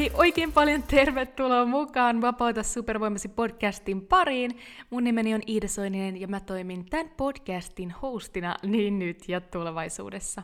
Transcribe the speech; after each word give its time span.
Hei, 0.00 0.10
oikein 0.14 0.52
paljon 0.52 0.82
tervetuloa 0.82 1.64
mukaan 1.64 2.20
Vapauta 2.20 2.62
supervoimasi 2.62 3.28
podcastin 3.28 4.06
pariin. 4.06 4.58
Mun 4.90 5.04
nimeni 5.04 5.34
on 5.34 5.40
Iida 5.48 5.68
Soininen 5.68 6.20
ja 6.20 6.28
mä 6.28 6.40
toimin 6.40 6.84
tämän 6.90 7.10
podcastin 7.16 7.90
hostina 7.90 8.56
niin 8.62 8.98
nyt 8.98 9.28
ja 9.28 9.40
tulevaisuudessa. 9.40 10.42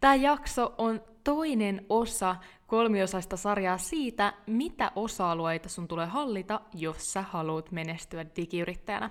Tämä 0.00 0.14
jakso 0.14 0.74
on 0.78 1.00
toinen 1.24 1.86
osa 1.88 2.36
kolmiosaista 2.66 3.36
sarjaa 3.36 3.78
siitä, 3.78 4.32
mitä 4.46 4.92
osa-alueita 4.96 5.68
sun 5.68 5.88
tulee 5.88 6.06
hallita, 6.06 6.60
jos 6.74 7.12
sä 7.12 7.22
haluat 7.22 7.72
menestyä 7.72 8.26
digiyrittäjänä. 8.36 9.10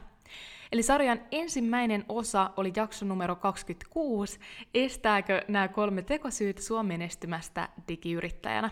Eli 0.71 0.83
sarjan 0.83 1.21
ensimmäinen 1.31 2.05
osa 2.07 2.51
oli 2.57 2.73
jakso 2.75 3.05
numero 3.05 3.35
26, 3.35 4.39
estääkö 4.73 5.41
nämä 5.47 5.67
kolme 5.67 6.01
tekosyytä 6.01 6.61
sua 6.61 6.83
menestymästä 6.83 7.69
digiyrittäjänä. 7.87 8.69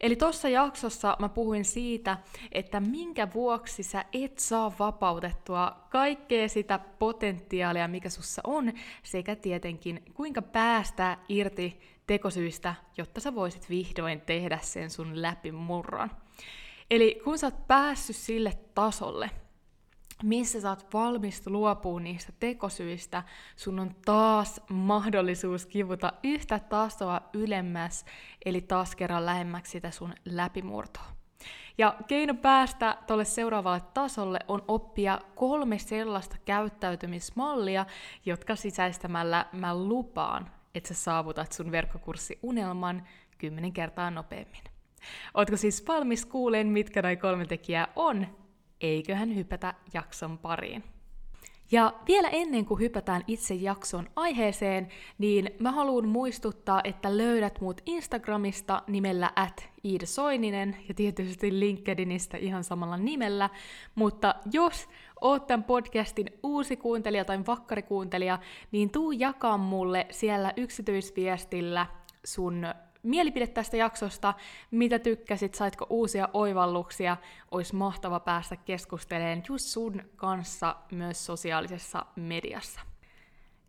Eli 0.00 0.16
tuossa 0.16 0.48
jaksossa 0.48 1.16
mä 1.18 1.28
puhuin 1.28 1.64
siitä, 1.64 2.18
että 2.52 2.80
minkä 2.80 3.28
vuoksi 3.34 3.82
sä 3.82 4.04
et 4.12 4.38
saa 4.38 4.72
vapautettua 4.78 5.76
kaikkea 5.90 6.48
sitä 6.48 6.78
potentiaalia, 6.78 7.88
mikä 7.88 8.08
sussa 8.10 8.42
on, 8.44 8.72
sekä 9.02 9.36
tietenkin 9.36 10.02
kuinka 10.14 10.42
päästää 10.42 11.24
irti 11.28 11.80
tekosyistä, 12.06 12.74
jotta 12.96 13.20
sä 13.20 13.34
voisit 13.34 13.70
vihdoin 13.70 14.20
tehdä 14.20 14.58
sen 14.62 14.90
sun 14.90 15.22
läpimurron. 15.22 16.10
Eli 16.90 17.20
kun 17.24 17.38
sä 17.38 17.46
oot 17.46 17.66
päässyt 17.66 18.16
sille 18.16 18.52
tasolle, 18.74 19.30
missä 20.22 20.60
sä 20.60 20.68
oot 20.68 20.94
valmis 20.94 21.46
luopua 21.46 22.00
niistä 22.00 22.32
tekosyistä, 22.40 23.22
sun 23.56 23.78
on 23.78 23.94
taas 24.04 24.60
mahdollisuus 24.70 25.66
kivuta 25.66 26.12
yhtä 26.22 26.58
tasoa 26.58 27.20
ylemmäs, 27.32 28.04
eli 28.44 28.60
taas 28.60 28.96
kerran 28.96 29.26
lähemmäksi 29.26 29.72
sitä 29.72 29.90
sun 29.90 30.14
läpimurtoa. 30.24 31.04
Ja 31.78 31.96
keino 32.06 32.34
päästä 32.34 32.98
tuolle 33.06 33.24
seuraavalle 33.24 33.82
tasolle 33.94 34.38
on 34.48 34.64
oppia 34.68 35.20
kolme 35.34 35.78
sellaista 35.78 36.36
käyttäytymismallia, 36.44 37.86
jotka 38.26 38.56
sisäistämällä 38.56 39.46
mä 39.52 39.78
lupaan, 39.78 40.50
että 40.74 40.88
sä 40.88 40.94
saavutat 40.94 41.52
sun 41.52 41.72
verkkokurssi-unelman 41.72 43.02
kymmenen 43.38 43.72
kertaa 43.72 44.10
nopeammin. 44.10 44.64
Ootko 45.34 45.56
siis 45.56 45.84
valmis 45.88 46.26
kuuleen, 46.26 46.66
mitkä 46.66 47.02
noin 47.02 47.18
kolme 47.18 47.46
tekijää 47.46 47.88
on, 47.96 48.26
eiköhän 48.80 49.34
hypätä 49.34 49.74
jakson 49.94 50.38
pariin. 50.38 50.84
Ja 51.70 51.92
vielä 52.08 52.28
ennen 52.28 52.64
kuin 52.64 52.80
hypätään 52.80 53.22
itse 53.26 53.54
jakson 53.54 54.10
aiheeseen, 54.16 54.88
niin 55.18 55.50
mä 55.58 55.72
haluan 55.72 56.08
muistuttaa, 56.08 56.80
että 56.84 57.16
löydät 57.16 57.60
mut 57.60 57.80
Instagramista 57.86 58.82
nimellä 58.86 59.30
at 59.36 59.68
Soininen 60.04 60.76
ja 60.88 60.94
tietysti 60.94 61.60
LinkedInistä 61.60 62.36
ihan 62.36 62.64
samalla 62.64 62.96
nimellä, 62.96 63.50
mutta 63.94 64.34
jos 64.52 64.88
oot 65.20 65.46
tämän 65.46 65.64
podcastin 65.64 66.26
uusi 66.42 66.76
kuuntelija 66.76 67.24
tai 67.24 67.46
vakkarikuuntelija, 67.46 68.38
niin 68.72 68.90
tuu 68.90 69.12
jakaa 69.12 69.58
mulle 69.58 70.06
siellä 70.10 70.52
yksityisviestillä 70.56 71.86
sun 72.24 72.66
mielipide 73.02 73.46
tästä 73.46 73.76
jaksosta, 73.76 74.34
mitä 74.70 74.98
tykkäsit, 74.98 75.54
saitko 75.54 75.86
uusia 75.90 76.28
oivalluksia, 76.32 77.16
olisi 77.50 77.76
mahtava 77.76 78.20
päästä 78.20 78.56
keskustelemaan 78.56 79.42
just 79.48 79.66
sun 79.66 80.02
kanssa 80.16 80.76
myös 80.92 81.26
sosiaalisessa 81.26 82.06
mediassa. 82.16 82.80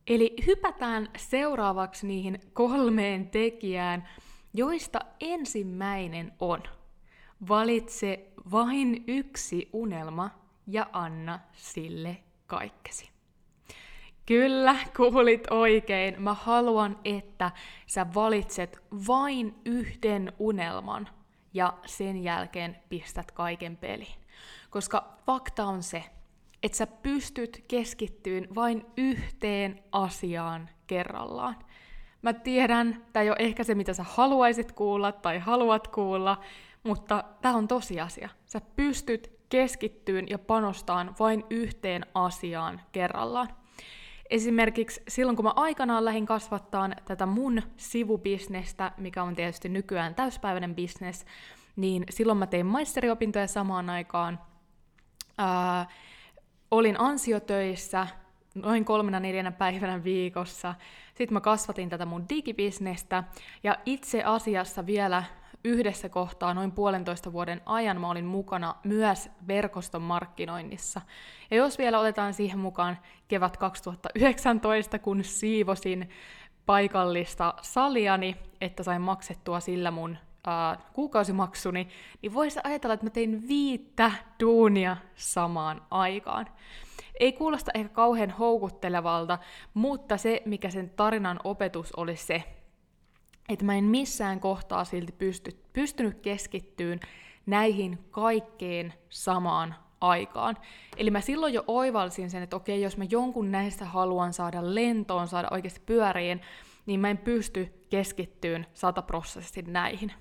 Eli 0.07 0.35
hypätään 0.47 1.09
seuraavaksi 1.17 2.07
niihin 2.07 2.39
kolmeen 2.53 3.29
tekijään, 3.29 4.07
joista 4.53 4.99
ensimmäinen 5.19 6.33
on 6.39 6.63
valitse 7.49 8.31
vain 8.51 9.03
yksi 9.07 9.69
unelma 9.73 10.29
ja 10.67 10.87
anna 10.93 11.39
sille 11.53 12.17
kaikkesi. 12.47 13.18
Kyllä, 14.29 14.75
kuulit 14.97 15.47
oikein. 15.51 16.21
Mä 16.21 16.33
haluan, 16.33 16.99
että 17.05 17.51
sä 17.85 18.05
valitset 18.15 18.83
vain 19.07 19.55
yhden 19.65 20.33
unelman 20.39 21.09
ja 21.53 21.73
sen 21.85 22.23
jälkeen 22.23 22.77
pistät 22.89 23.31
kaiken 23.31 23.77
peliin. 23.77 24.15
Koska 24.69 25.17
fakta 25.25 25.65
on 25.65 25.83
se, 25.83 26.03
että 26.63 26.77
sä 26.77 26.87
pystyt 26.87 27.63
keskittyyn 27.67 28.47
vain 28.55 28.85
yhteen 28.97 29.83
asiaan 29.91 30.69
kerrallaan. 30.87 31.55
Mä 32.21 32.33
tiedän, 32.33 33.05
tämä 33.13 33.23
ei 33.23 33.29
ole 33.29 33.37
ehkä 33.39 33.63
se, 33.63 33.75
mitä 33.75 33.93
sä 33.93 34.03
haluaisit 34.03 34.71
kuulla 34.71 35.11
tai 35.11 35.39
haluat 35.39 35.87
kuulla, 35.87 36.39
mutta 36.83 37.23
tämä 37.41 37.55
on 37.55 37.67
tosiasia. 37.67 38.29
Sä 38.45 38.61
pystyt 38.75 39.31
keskittyyn 39.49 40.25
ja 40.29 40.39
panostaan 40.39 41.15
vain 41.19 41.43
yhteen 41.49 42.05
asiaan 42.13 42.81
kerrallaan. 42.91 43.58
Esimerkiksi 44.29 45.03
silloin, 45.07 45.35
kun 45.35 45.45
mä 45.45 45.53
aikanaan 45.55 46.05
lähdin 46.05 46.25
kasvattaa 46.25 46.89
tätä 47.05 47.25
mun 47.25 47.61
sivubisnestä, 47.77 48.91
mikä 48.97 49.23
on 49.23 49.35
tietysti 49.35 49.69
nykyään 49.69 50.15
täyspäiväinen 50.15 50.75
bisnes, 50.75 51.25
niin 51.75 52.03
silloin 52.09 52.37
mä 52.37 52.47
tein 52.47 52.65
maisteriopintoja 52.65 53.47
samaan 53.47 53.89
aikaan. 53.89 54.39
Ää, 55.37 55.87
olin 56.71 56.99
ansiotöissä 56.99 58.07
noin 58.55 58.85
kolmena 58.85 59.19
neljänä 59.19 59.51
päivänä 59.51 60.03
viikossa. 60.03 60.75
Sitten 61.07 61.33
mä 61.33 61.41
kasvatin 61.41 61.89
tätä 61.89 62.05
mun 62.05 62.29
digibisnestä, 62.29 63.23
ja 63.63 63.77
itse 63.85 64.23
asiassa 64.23 64.85
vielä 64.85 65.23
yhdessä 65.63 66.09
kohtaa 66.09 66.53
noin 66.53 66.71
puolentoista 66.71 67.33
vuoden 67.33 67.61
ajan 67.65 68.01
mä 68.01 68.09
olin 68.09 68.25
mukana 68.25 68.75
myös 68.83 69.29
verkoston 69.47 70.01
markkinoinnissa. 70.01 71.01
Ja 71.51 71.57
jos 71.57 71.77
vielä 71.77 71.99
otetaan 71.99 72.33
siihen 72.33 72.59
mukaan 72.59 72.97
kevät 73.27 73.57
2019, 73.57 74.99
kun 74.99 75.23
siivosin 75.23 76.09
paikallista 76.65 77.53
saliani, 77.61 78.35
että 78.61 78.83
sain 78.83 79.01
maksettua 79.01 79.59
sillä 79.59 79.91
mun 79.91 80.17
äh, 80.47 80.77
kuukausimaksuni, 80.93 81.87
niin 82.21 82.33
voisi 82.33 82.59
ajatella, 82.63 82.93
että 82.93 83.05
mä 83.05 83.09
tein 83.09 83.47
viittä 83.47 84.11
duunia 84.39 84.97
samaan 85.15 85.81
aikaan. 85.91 86.47
Ei 87.19 87.33
kuulosta 87.33 87.71
ehkä 87.73 87.93
kauhean 87.93 88.31
houkuttelevalta, 88.31 89.39
mutta 89.73 90.17
se, 90.17 90.41
mikä 90.45 90.69
sen 90.69 90.89
tarinan 90.89 91.39
opetus 91.43 91.91
oli 91.91 92.15
se, 92.15 92.43
että 93.49 93.65
mä 93.65 93.75
en 93.75 93.83
missään 93.83 94.39
kohtaa 94.39 94.83
silti 94.83 95.11
pysty, 95.11 95.51
pystynyt 95.73 96.19
keskittyyn 96.19 96.99
näihin 97.45 97.99
kaikkeen 98.11 98.93
samaan 99.09 99.75
aikaan. 100.01 100.57
Eli 100.97 101.11
mä 101.11 101.21
silloin 101.21 101.53
jo 101.53 101.63
oivalsin 101.67 102.29
sen, 102.29 102.43
että 102.43 102.55
okei, 102.55 102.81
jos 102.81 102.97
mä 102.97 103.03
jonkun 103.09 103.51
näistä 103.51 103.85
haluan 103.85 104.33
saada 104.33 104.75
lentoon, 104.75 105.27
saada 105.27 105.47
oikeasti 105.51 105.81
pyöriin, 105.85 106.41
niin 106.85 106.99
mä 106.99 107.09
en 107.09 107.17
pysty 107.17 107.85
keskittyyn 107.89 108.65
sataprosenttisesti 108.73 109.61
näihin. 109.61 110.11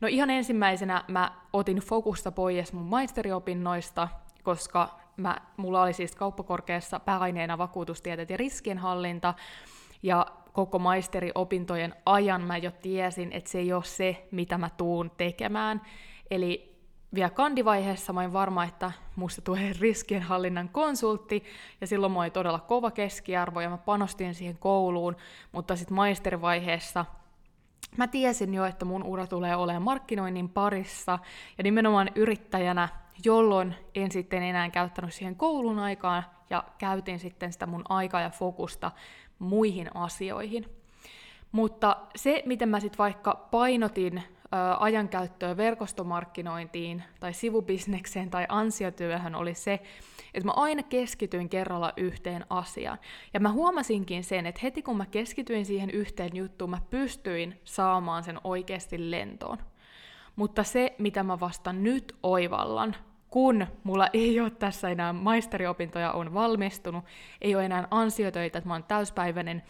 No 0.00 0.08
ihan 0.08 0.30
ensimmäisenä 0.30 1.04
mä 1.08 1.32
otin 1.52 1.76
fokusta 1.76 2.32
pois 2.32 2.72
mun 2.72 2.84
maisteriopinnoista, 2.84 4.08
koska 4.42 5.00
mä, 5.16 5.36
mulla 5.56 5.82
oli 5.82 5.92
siis 5.92 6.16
kauppakorkeassa 6.16 7.00
pääaineena 7.00 7.58
vakuutustieteet 7.58 8.30
ja 8.30 8.36
riskienhallinta, 8.36 9.34
ja 10.02 10.26
koko 10.52 10.78
maisteriopintojen 10.78 11.94
ajan 12.06 12.42
mä 12.42 12.56
jo 12.56 12.70
tiesin, 12.70 13.32
että 13.32 13.50
se 13.50 13.58
ei 13.58 13.72
ole 13.72 13.84
se, 13.84 14.28
mitä 14.30 14.58
mä 14.58 14.70
tuun 14.76 15.10
tekemään. 15.16 15.82
Eli 16.30 16.70
vielä 17.14 17.30
kandivaiheessa 17.30 18.12
mä 18.12 18.20
olin 18.20 18.32
varma, 18.32 18.64
että 18.64 18.92
musta 19.16 19.42
tulee 19.42 19.72
riskienhallinnan 19.80 20.68
konsultti, 20.68 21.44
ja 21.80 21.86
silloin 21.86 22.12
mä 22.12 22.20
olin 22.20 22.32
todella 22.32 22.58
kova 22.58 22.90
keskiarvo, 22.90 23.60
ja 23.60 23.70
mä 23.70 23.78
panostin 23.78 24.34
siihen 24.34 24.58
kouluun, 24.58 25.16
mutta 25.52 25.76
sitten 25.76 25.94
maisterivaiheessa 25.94 27.04
mä 27.96 28.06
tiesin 28.06 28.54
jo, 28.54 28.64
että 28.64 28.84
mun 28.84 29.02
ura 29.02 29.26
tulee 29.26 29.56
olemaan 29.56 29.82
markkinoinnin 29.82 30.48
parissa, 30.48 31.18
ja 31.58 31.64
nimenomaan 31.64 32.10
yrittäjänä, 32.14 32.88
jolloin 33.24 33.74
en 33.94 34.10
sitten 34.10 34.42
enää 34.42 34.70
käyttänyt 34.70 35.14
siihen 35.14 35.36
koulun 35.36 35.78
aikaan, 35.78 36.24
ja 36.50 36.64
käytin 36.78 37.18
sitten 37.18 37.52
sitä 37.52 37.66
mun 37.66 37.84
aikaa 37.88 38.20
ja 38.20 38.30
fokusta 38.30 38.90
muihin 39.38 39.96
asioihin. 39.96 40.66
Mutta 41.52 41.96
se, 42.16 42.42
miten 42.46 42.68
mä 42.68 42.80
sitten 42.80 42.98
vaikka 42.98 43.48
painotin 43.50 44.22
ajankäyttöä 44.78 45.56
verkostomarkkinointiin 45.56 47.02
tai 47.20 47.32
sivubisnekseen 47.32 48.30
tai 48.30 48.46
ansiotyöhön 48.48 49.34
oli 49.34 49.54
se, 49.54 49.80
että 50.34 50.46
mä 50.46 50.52
aina 50.56 50.82
keskityin 50.82 51.48
kerralla 51.48 51.92
yhteen 51.96 52.44
asiaan. 52.50 52.98
Ja 53.34 53.40
mä 53.40 53.52
huomasinkin 53.52 54.24
sen, 54.24 54.46
että 54.46 54.60
heti 54.62 54.82
kun 54.82 54.96
mä 54.96 55.06
keskityin 55.06 55.66
siihen 55.66 55.90
yhteen 55.90 56.36
juttuun, 56.36 56.70
mä 56.70 56.80
pystyin 56.90 57.60
saamaan 57.64 58.24
sen 58.24 58.40
oikeasti 58.44 59.10
lentoon. 59.10 59.58
Mutta 60.36 60.64
se, 60.64 60.94
mitä 60.98 61.22
mä 61.22 61.40
vasta 61.40 61.72
nyt 61.72 62.16
oivallan, 62.22 62.96
kun 63.30 63.66
mulla 63.84 64.08
ei 64.12 64.40
ole 64.40 64.50
tässä 64.50 64.88
enää 64.88 65.12
maisteriopintoja, 65.12 66.12
on 66.12 66.34
valmistunut, 66.34 67.04
ei 67.40 67.54
ole 67.54 67.64
enää 67.64 67.88
ansiotöitä, 67.90 68.58
että 68.58 68.68
mä 68.68 68.74
oon 68.74 68.84
täyspäiväinen 68.84 69.62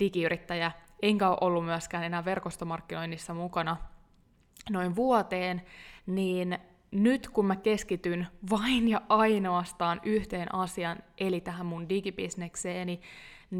digiyrittäjä, 0.00 0.72
enkä 1.02 1.28
ole 1.28 1.38
ollut 1.40 1.64
myöskään 1.64 2.04
enää 2.04 2.24
verkostomarkkinoinnissa 2.24 3.34
mukana 3.34 3.76
noin 4.70 4.96
vuoteen, 4.96 5.62
niin 6.06 6.58
nyt 6.90 7.28
kun 7.28 7.46
mä 7.46 7.56
keskityn 7.56 8.26
vain 8.50 8.88
ja 8.88 9.02
ainoastaan 9.08 10.00
yhteen 10.04 10.54
asiaan, 10.54 10.98
eli 11.18 11.40
tähän 11.40 11.66
mun 11.66 11.88
digibisnekseeni, 11.88 13.00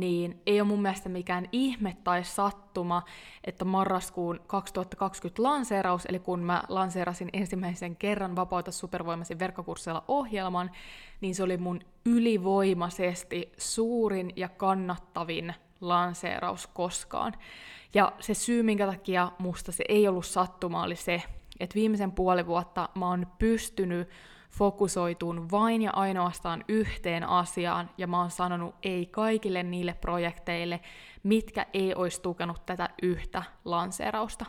niin 0.00 0.43
ei 0.46 0.61
ole 0.61 0.69
mun 0.69 0.82
mielestä 0.82 1.08
mikään 1.08 1.49
ihme 1.52 1.96
tai 2.05 2.25
sattuma, 2.25 3.02
että 3.44 3.64
marraskuun 3.64 4.41
2020 4.46 5.43
lanseeraus, 5.43 6.06
eli 6.06 6.19
kun 6.19 6.41
mä 6.41 6.62
lanseerasin 6.69 7.29
ensimmäisen 7.32 7.96
kerran 7.96 8.37
Vapauta 8.37 8.73
supervoimasi 8.73 9.38
verkkokurssilla 9.38 10.05
ohjelman, 10.08 10.70
niin 11.20 11.35
se 11.35 11.43
oli 11.43 11.56
mun 11.56 11.81
ylivoimaisesti 12.05 13.52
suurin 13.58 14.32
ja 14.37 14.49
kannattavin 14.49 15.55
lanseeraus 15.81 16.67
koskaan. 16.67 17.32
Ja 17.94 18.12
se 18.20 18.35
syy, 18.35 18.62
minkä 18.62 18.87
takia 18.87 19.32
musta 19.38 19.73
se 19.73 19.85
ei 19.88 20.08
ollut 20.08 20.26
sattuma, 20.26 20.82
oli 20.82 20.96
se, 20.96 21.23
että 21.61 21.75
viimeisen 21.75 22.12
puoli 22.12 22.46
vuotta 22.46 22.88
mä 22.94 23.08
oon 23.08 23.26
pystynyt 23.38 24.08
fokusoituun 24.59 25.51
vain 25.51 25.83
ja 25.83 25.91
ainoastaan 25.91 26.65
yhteen 26.69 27.29
asiaan, 27.29 27.91
ja 27.99 28.06
mä 28.06 28.21
oon 28.21 28.31
sanonut 28.31 28.75
ei 28.83 29.06
kaikille 29.06 29.62
niille 29.62 29.95
projekteille, 29.95 30.81
mitkä 31.23 31.67
ei 31.73 31.95
olisi 31.95 32.23
tukenut 32.23 32.67
tätä 32.67 32.89
yhtä 33.03 33.43
lanseerausta. 33.65 34.45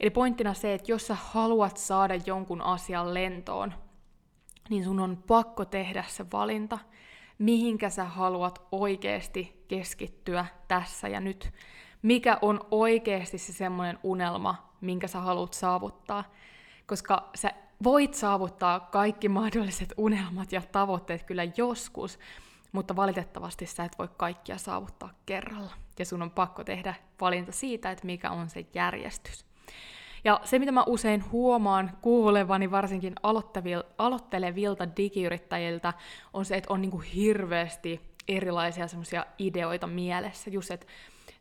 Eli 0.00 0.10
pointtina 0.10 0.54
se, 0.54 0.74
että 0.74 0.92
jos 0.92 1.06
sä 1.06 1.16
haluat 1.20 1.76
saada 1.76 2.14
jonkun 2.26 2.62
asian 2.62 3.14
lentoon, 3.14 3.74
niin 4.70 4.84
sun 4.84 5.00
on 5.00 5.22
pakko 5.26 5.64
tehdä 5.64 6.04
se 6.08 6.26
valinta, 6.32 6.78
mihinkä 7.38 7.90
sä 7.90 8.04
haluat 8.04 8.66
oikeasti 8.72 9.64
keskittyä 9.68 10.46
tässä 10.68 11.08
ja 11.08 11.20
nyt. 11.20 11.52
Mikä 12.02 12.38
on 12.42 12.60
oikeasti 12.70 13.38
se 13.38 13.52
semmoinen 13.52 13.98
unelma, 14.02 14.72
minkä 14.80 15.08
sä 15.08 15.20
haluat 15.20 15.52
saavuttaa. 15.52 16.24
Koska 16.86 17.30
sä 17.34 17.54
voit 17.84 18.14
saavuttaa 18.14 18.80
kaikki 18.80 19.28
mahdolliset 19.28 19.94
unelmat 19.96 20.52
ja 20.52 20.62
tavoitteet 20.72 21.22
kyllä 21.22 21.42
joskus, 21.56 22.18
mutta 22.72 22.96
valitettavasti 22.96 23.66
sä 23.66 23.84
et 23.84 23.98
voi 23.98 24.08
kaikkia 24.16 24.58
saavuttaa 24.58 25.10
kerralla. 25.26 25.70
Ja 25.98 26.04
sun 26.04 26.22
on 26.22 26.30
pakko 26.30 26.64
tehdä 26.64 26.94
valinta 27.20 27.52
siitä, 27.52 27.90
että 27.90 28.06
mikä 28.06 28.30
on 28.30 28.50
se 28.50 28.66
järjestys. 28.74 29.44
Ja 30.24 30.40
se, 30.44 30.58
mitä 30.58 30.72
mä 30.72 30.84
usein 30.86 31.32
huomaan 31.32 31.90
kuulevani 32.00 32.70
varsinkin 32.70 33.14
aloittelevilta 33.98 34.96
digiyrittäjiltä, 34.96 35.92
on 36.32 36.44
se, 36.44 36.56
että 36.56 36.72
on 36.72 36.80
niinku 36.80 36.98
hirveästi 36.98 38.00
erilaisia 38.28 38.88
semmoisia 38.88 39.26
ideoita 39.38 39.86
mielessä. 39.86 40.50
Just, 40.50 40.70
että 40.70 40.86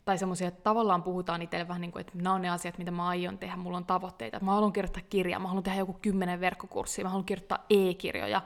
tai 0.05 0.17
semmoisia, 0.17 0.47
että 0.47 0.61
tavallaan 0.61 1.03
puhutaan 1.03 1.41
itselle 1.41 1.67
vähän 1.67 1.81
niin 1.81 1.91
kuin, 1.91 2.01
että 2.01 2.13
nämä 2.15 2.35
on 2.35 2.41
ne 2.41 2.49
asiat, 2.49 2.77
mitä 2.77 2.91
mä 2.91 3.07
aion 3.07 3.37
tehdä, 3.37 3.55
mulla 3.55 3.77
on 3.77 3.85
tavoitteita, 3.85 4.39
mä 4.39 4.51
haluan 4.51 4.73
kirjoittaa 4.73 5.03
kirjaa, 5.09 5.39
mä 5.39 5.47
haluan 5.47 5.63
tehdä 5.63 5.79
joku 5.79 5.93
kymmenen 5.93 6.39
verkkokurssia, 6.39 7.05
mä 7.05 7.09
haluan 7.09 7.25
kirjoittaa 7.25 7.65
e-kirjoja, 7.69 8.41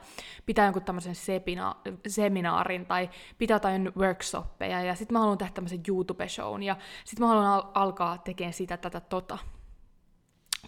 pitää 0.46 0.64
jonkun 0.64 0.84
tämmöisen 0.84 1.14
sepina- 1.14 1.76
seminaarin 2.06 2.86
tai 2.86 3.10
pitää 3.38 3.54
jotain 3.54 3.92
workshoppeja 3.96 4.82
ja 4.82 4.94
sitten 4.94 5.14
mä 5.14 5.18
haluan 5.18 5.38
tehdä 5.38 5.52
tämmöisen 5.52 5.82
YouTube-shown 5.88 6.62
ja 6.62 6.76
sitten 7.04 7.26
mä 7.26 7.28
haluan 7.28 7.46
al- 7.46 7.70
alkaa 7.74 8.18
tekemään 8.18 8.52
sitä, 8.52 8.76
tätä, 8.76 9.00
tota. 9.00 9.38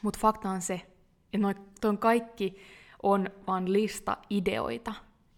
Mutta 0.02 0.18
fakta 0.18 0.50
on 0.50 0.60
se, 0.60 0.74
että 1.24 1.38
noin, 1.38 1.56
ton 1.80 1.98
kaikki 1.98 2.58
on 3.02 3.30
vaan 3.46 3.72
lista 3.72 4.16
ideoita, 4.30 4.94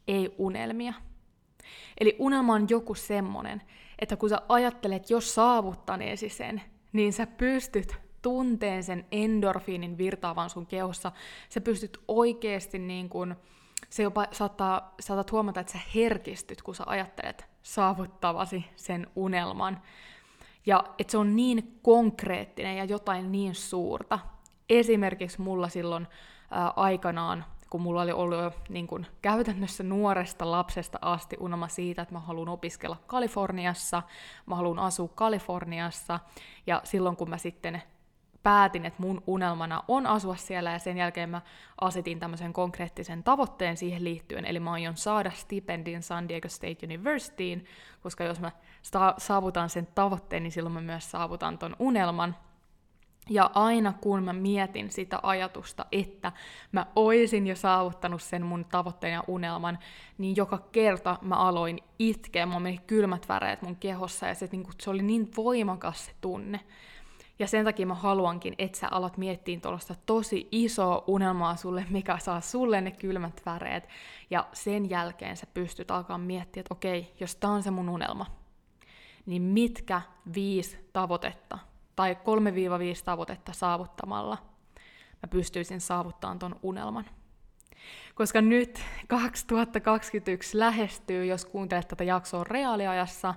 ei 0.08 0.34
unelmia. 0.38 0.94
Eli 2.00 2.16
unelma 2.18 2.54
on 2.54 2.66
joku 2.68 2.94
semmonen, 2.94 3.62
että 4.00 4.16
kun 4.16 4.28
sä 4.28 4.42
ajattelet 4.48 5.10
jo 5.10 5.20
saavuttaneesi 5.20 6.28
sen, 6.28 6.62
niin 6.92 7.12
sä 7.12 7.26
pystyt 7.26 7.96
tunteen 8.22 8.82
sen 8.82 9.06
endorfiinin 9.12 9.98
virtaavan 9.98 10.50
sun 10.50 10.66
kehossa. 10.66 11.12
Sä 11.48 11.60
pystyt 11.60 11.98
oikeasti 12.08 12.78
niin 12.78 13.08
kun, 13.08 13.36
se 13.90 14.02
jopa 14.02 14.26
saattaa, 14.32 14.94
saatat 15.00 15.32
huomata, 15.32 15.60
että 15.60 15.72
sä 15.72 15.78
herkistyt, 15.94 16.62
kun 16.62 16.74
sä 16.74 16.84
ajattelet 16.86 17.46
saavuttavasi 17.62 18.64
sen 18.76 19.06
unelman. 19.16 19.82
Ja 20.66 20.84
että 20.98 21.10
se 21.10 21.18
on 21.18 21.36
niin 21.36 21.78
konkreettinen 21.82 22.76
ja 22.76 22.84
jotain 22.84 23.32
niin 23.32 23.54
suurta. 23.54 24.18
Esimerkiksi 24.68 25.40
mulla 25.40 25.68
silloin 25.68 26.06
ää, 26.50 26.72
aikanaan 26.76 27.44
kun 27.70 27.82
mulla 27.82 28.02
oli 28.02 28.12
ollut 28.12 28.38
jo 28.38 28.52
niin 28.68 28.86
kuin, 28.86 29.06
käytännössä 29.22 29.82
nuoresta 29.82 30.50
lapsesta 30.50 30.98
asti 31.02 31.36
unelma 31.40 31.68
siitä, 31.68 32.02
että 32.02 32.14
mä 32.14 32.20
haluan 32.20 32.48
opiskella 32.48 32.96
Kaliforniassa, 33.06 34.02
mä 34.46 34.56
haluan 34.56 34.78
asua 34.78 35.08
Kaliforniassa, 35.08 36.20
ja 36.66 36.80
silloin 36.84 37.16
kun 37.16 37.30
mä 37.30 37.38
sitten 37.38 37.82
päätin, 38.42 38.86
että 38.86 39.02
mun 39.02 39.22
unelmana 39.26 39.82
on 39.88 40.06
asua 40.06 40.36
siellä, 40.36 40.72
ja 40.72 40.78
sen 40.78 40.96
jälkeen 40.96 41.30
mä 41.30 41.42
asetin 41.80 42.20
tämmöisen 42.20 42.52
konkreettisen 42.52 43.22
tavoitteen 43.22 43.76
siihen 43.76 44.04
liittyen, 44.04 44.44
eli 44.44 44.60
mä 44.60 44.72
aion 44.72 44.96
saada 44.96 45.30
stipendin 45.30 46.02
San 46.02 46.28
Diego 46.28 46.48
State 46.48 46.86
Universityin, 46.86 47.64
koska 48.02 48.24
jos 48.24 48.40
mä 48.40 48.52
saavutan 49.18 49.70
sen 49.70 49.88
tavoitteen, 49.94 50.42
niin 50.42 50.52
silloin 50.52 50.72
mä 50.72 50.80
myös 50.80 51.10
saavutan 51.10 51.58
ton 51.58 51.76
unelman, 51.78 52.36
ja 53.30 53.50
aina 53.54 53.92
kun 54.00 54.22
mä 54.22 54.32
mietin 54.32 54.90
sitä 54.90 55.20
ajatusta, 55.22 55.86
että 55.92 56.32
mä 56.72 56.86
oisin 56.96 57.46
jo 57.46 57.56
saavuttanut 57.56 58.22
sen 58.22 58.46
mun 58.46 58.64
tavoitteen 58.64 59.12
ja 59.12 59.24
unelman, 59.26 59.78
niin 60.18 60.36
joka 60.36 60.58
kerta 60.72 61.18
mä 61.22 61.34
aloin 61.34 61.78
itkeä, 61.98 62.46
mä 62.46 62.60
meni 62.60 62.80
kylmät 62.86 63.28
väreet 63.28 63.62
mun 63.62 63.76
kehossa 63.76 64.26
ja 64.26 64.34
se, 64.34 64.48
niin 64.52 64.66
se 64.80 64.90
oli 64.90 65.02
niin 65.02 65.30
voimakas 65.36 66.04
se 66.04 66.12
tunne. 66.20 66.60
Ja 67.38 67.46
sen 67.46 67.64
takia 67.64 67.86
mä 67.86 67.94
haluankin, 67.94 68.54
että 68.58 68.78
sä 68.78 68.88
alat 68.90 69.16
miettiä 69.16 69.60
tuollaista 69.60 69.94
tosi 70.06 70.48
isoa 70.52 71.04
unelmaa 71.06 71.56
sulle, 71.56 71.86
mikä 71.90 72.18
saa 72.18 72.40
sulle 72.40 72.80
ne 72.80 72.90
kylmät 72.90 73.42
väreet. 73.46 73.88
Ja 74.30 74.46
sen 74.52 74.90
jälkeen 74.90 75.36
sä 75.36 75.46
pystyt 75.54 75.90
alkaa 75.90 76.18
miettiä, 76.18 76.60
että 76.60 76.74
okei, 76.74 77.12
jos 77.20 77.36
tää 77.36 77.50
on 77.50 77.62
se 77.62 77.70
mun 77.70 77.88
unelma, 77.88 78.26
niin 79.26 79.42
mitkä 79.42 80.02
viisi 80.34 80.88
tavoitetta 80.92 81.58
tai 82.00 82.14
3-5 82.14 82.18
tavoitetta 83.04 83.52
saavuttamalla 83.52 84.38
mä 85.22 85.28
pystyisin 85.30 85.80
saavuttamaan 85.80 86.38
ton 86.38 86.56
unelman. 86.62 87.04
Koska 88.14 88.40
nyt 88.40 88.80
2021 89.08 90.58
lähestyy, 90.58 91.24
jos 91.24 91.44
kuuntelet 91.44 91.88
tätä 91.88 92.04
jaksoa 92.04 92.44
reaaliajassa, 92.44 93.34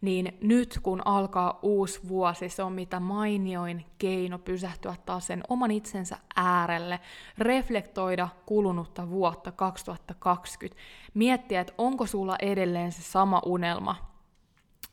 niin 0.00 0.38
nyt 0.40 0.78
kun 0.82 1.02
alkaa 1.04 1.58
uusi 1.62 2.00
vuosi, 2.08 2.48
se 2.48 2.62
on 2.62 2.72
mitä 2.72 3.00
mainioin 3.00 3.86
keino 3.98 4.38
pysähtyä 4.38 4.94
taas 5.06 5.26
sen 5.26 5.42
oman 5.48 5.70
itsensä 5.70 6.16
äärelle, 6.36 7.00
reflektoida 7.38 8.28
kulunutta 8.46 9.10
vuotta 9.10 9.52
2020, 9.52 10.82
miettiä, 11.14 11.60
että 11.60 11.72
onko 11.78 12.06
sulla 12.06 12.36
edelleen 12.42 12.92
se 12.92 13.02
sama 13.02 13.42
unelma, 13.46 13.96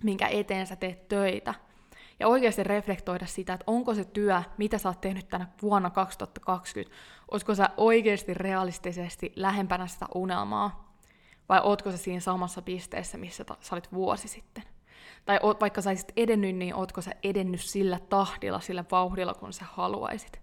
minkä 0.03 0.27
eteen 0.27 0.67
sä 0.67 0.75
teet 0.75 1.07
töitä– 1.07 1.53
ja 2.19 2.27
oikeasti 2.27 2.63
reflektoida 2.63 3.25
sitä, 3.25 3.53
että 3.53 3.63
onko 3.67 3.93
se 3.93 4.05
työ, 4.05 4.41
mitä 4.57 4.77
sä 4.77 4.89
oot 4.89 5.01
tehnyt 5.01 5.27
tänä 5.27 5.47
vuonna 5.61 5.89
2020, 5.89 6.95
olisiko 7.31 7.55
sä 7.55 7.69
oikeasti 7.77 8.33
realistisesti 8.33 9.33
lähempänä 9.35 9.87
sitä 9.87 10.05
unelmaa, 10.15 10.93
vai 11.49 11.61
ootko 11.63 11.91
sä 11.91 11.97
siinä 11.97 12.19
samassa 12.19 12.61
pisteessä, 12.61 13.17
missä 13.17 13.43
ta- 13.43 13.57
sä 13.61 13.75
olit 13.75 13.91
vuosi 13.93 14.27
sitten. 14.27 14.63
Tai 15.25 15.39
oot, 15.43 15.61
vaikka 15.61 15.81
sä 15.81 15.89
olisit 15.89 16.11
edennyt, 16.17 16.55
niin 16.55 16.75
ootko 16.75 17.01
sä 17.01 17.11
edennyt 17.23 17.61
sillä 17.61 17.99
tahdilla, 18.09 18.59
sillä 18.59 18.83
vauhdilla, 18.91 19.33
kun 19.33 19.53
sä 19.53 19.65
haluaisit. 19.71 20.41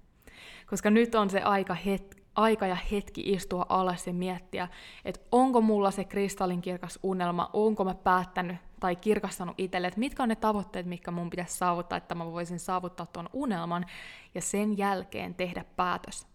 Koska 0.67 0.91
nyt 0.91 1.15
on 1.15 1.31
se 1.31 1.41
aika 1.41 1.77
het- 1.87 2.24
aika 2.35 2.67
ja 2.67 2.77
hetki 2.91 3.21
istua 3.33 3.67
alas 3.69 4.07
ja 4.07 4.13
miettiä, 4.13 4.69
että 5.05 5.21
onko 5.33 5.61
mulla 5.61 5.91
se 5.91 6.05
kristallinkirkas 6.05 6.99
unelma, 7.03 7.51
onko 7.53 7.85
mä 7.85 7.95
päättänyt 7.95 8.57
tai 8.81 8.97
kirkastanut 8.97 9.55
itselle, 9.59 9.87
että 9.87 10.01
mitkä 10.01 10.23
on 10.23 10.29
ne 10.29 10.37
tavoitteet, 10.37 10.87
mitkä 10.87 11.11
mun 11.11 11.31
pitäisi 11.31 11.57
saavuttaa, 11.57 11.99
että 11.99 12.15
mä 12.15 12.27
voisin 12.27 12.59
saavuttaa 12.59 13.07
tuon 13.07 13.29
unelman, 13.33 13.87
ja 14.35 14.41
sen 14.41 14.79
jälkeen 14.79 15.35
tehdä 15.35 15.65
päätös, 15.77 16.27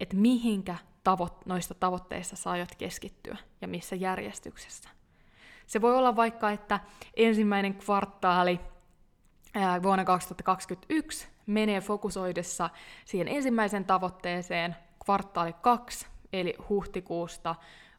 että 0.00 0.16
mihinkä 0.16 0.76
tavo- 1.08 1.42
noista 1.46 1.74
tavoitteista 1.74 2.36
sä 2.36 2.50
aiot 2.50 2.74
keskittyä 2.74 3.36
ja 3.60 3.68
missä 3.68 3.96
järjestyksessä. 3.96 4.88
Se 5.66 5.80
voi 5.80 5.96
olla 5.96 6.16
vaikka, 6.16 6.50
että 6.50 6.80
ensimmäinen 7.16 7.74
kvartaali 7.74 8.60
ää, 9.54 9.82
vuonna 9.82 10.04
2021 10.04 11.28
menee 11.46 11.80
fokusoidessa 11.80 12.70
siihen 13.04 13.28
ensimmäiseen 13.28 13.84
tavoitteeseen 13.84 14.76
kvartaali 15.04 15.52
kaksi, 15.52 16.06
eli 16.32 16.54
huhtikuusta, 16.68 17.54